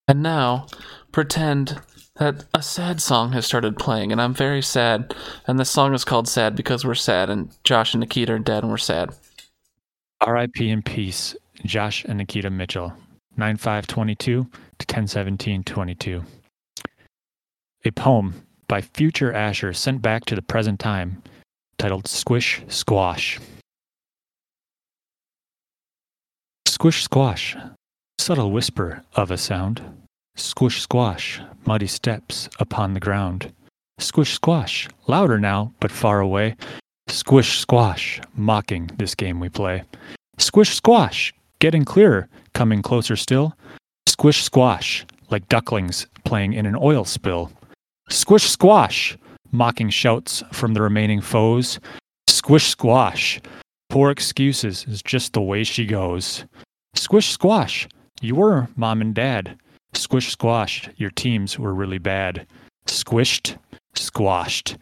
And 0.07 0.23
now, 0.23 0.67
pretend 1.11 1.81
that 2.17 2.45
a 2.55 2.63
sad 2.63 3.01
song 3.01 3.33
has 3.33 3.45
started 3.45 3.77
playing, 3.77 4.13
and 4.13 4.21
I'm 4.21 4.35
very 4.35 4.63
sad. 4.63 5.15
And 5.47 5.59
the 5.59 5.65
song 5.65 5.95
is 5.95 6.05
called 6.05 6.29
Sad 6.29 6.55
because 6.55 6.85
we're 6.85 6.95
sad, 6.95 7.29
and 7.29 7.51
Josh 7.65 7.95
and 7.95 8.01
Nikita 8.01 8.35
are 8.35 8.39
dead, 8.39 8.63
and 8.63 8.71
we're 8.71 8.79
sad. 8.79 9.11
R.I.P. 10.21 10.71
in 10.71 10.83
peace, 10.83 11.35
Josh 11.65 12.05
and 12.05 12.19
Nikita 12.19 12.51
Mitchell, 12.51 12.93
9522 13.37 14.45
to 14.79 14.87
101722. 14.87 16.25
A 17.85 17.91
poem 17.91 18.47
by 18.69 18.81
future 18.81 19.33
Asher 19.33 19.73
sent 19.73 20.01
back 20.01 20.25
to 20.27 20.35
the 20.35 20.43
present 20.43 20.81
time, 20.81 21.23
titled 21.79 22.09
Squish 22.09 22.63
Squash. 22.69 23.39
Squish 26.67 27.03
squash, 27.03 27.57
subtle 28.19 28.51
whisper 28.51 29.03
of 29.15 29.31
a 29.31 29.39
sound. 29.39 29.83
Squish 30.37 30.81
squash, 30.81 31.41
muddy 31.65 31.87
steps 31.87 32.49
upon 32.59 32.93
the 32.93 33.01
ground. 33.01 33.53
Squish 33.99 34.33
squash, 34.33 34.89
louder 35.07 35.39
now, 35.39 35.73
but 35.79 35.93
far 35.93 36.21
away. 36.21 36.57
Squish 37.09 37.59
squash, 37.59 38.21
mocking 38.35 38.91
this 38.99 39.15
game 39.15 39.39
we 39.39 39.49
play. 39.49 39.85
Squish 40.39 40.75
squash, 40.75 41.33
getting 41.65 41.83
clearer, 41.83 42.29
coming 42.53 42.83
closer 42.83 43.17
still. 43.17 43.57
Squish 44.07 44.43
squash, 44.43 45.07
like 45.31 45.49
ducklings 45.49 46.07
playing 46.27 46.53
in 46.53 46.67
an 46.67 46.77
oil 46.79 47.07
spill. 47.07 47.51
Squish 48.11 48.51
squash, 48.51 49.17
mocking 49.51 49.89
shouts 49.89 50.43
from 50.53 50.75
the 50.75 50.83
remaining 50.83 51.23
foes. 51.23 51.81
Squish 52.29 52.67
squash, 52.67 53.41
poor 53.89 54.11
excuses 54.11 54.85
is 54.87 55.03
just 55.03 55.33
the 55.33 55.41
way 55.41 55.65
she 55.65 55.87
goes. 55.87 56.45
Squish 56.95 57.31
squash, 57.31 57.89
you 58.21 58.35
were 58.35 58.69
mom 58.77 59.01
and 59.01 59.15
dad. 59.15 59.57
Squish 59.95 60.33
squashed, 60.33 60.91
your 60.97 61.13
teams 61.13 61.59
were 61.59 61.73
really 61.73 61.97
bad. 61.97 62.47
Squished, 62.87 63.57
squashed, 63.95 64.77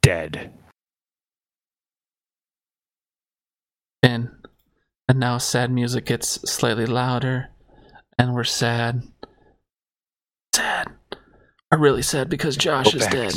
dead. 0.00 0.50
And 4.02 4.30
and 5.08 5.18
now 5.20 5.38
sad 5.38 5.70
music 5.70 6.06
gets 6.06 6.28
slightly 6.50 6.86
louder, 6.86 7.48
and 8.18 8.34
we're 8.34 8.44
sad. 8.44 9.02
Sad. 10.54 10.92
Are 11.70 11.78
really 11.78 12.02
sad 12.02 12.28
because 12.28 12.56
Josh 12.56 12.94
is 12.94 13.06
dead. 13.06 13.34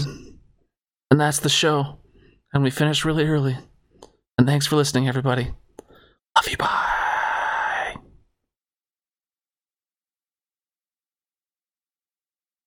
And 1.11 1.19
that's 1.19 1.39
the 1.39 1.49
show. 1.49 1.99
And 2.53 2.63
we 2.63 2.69
finished 2.69 3.05
really 3.05 3.25
early. 3.25 3.57
And 4.37 4.47
thanks 4.47 4.67
for 4.67 4.75
listening, 4.75 5.07
everybody. 5.07 5.51
Love 6.35 6.47
you, 6.47 6.57
bye. 6.57 6.88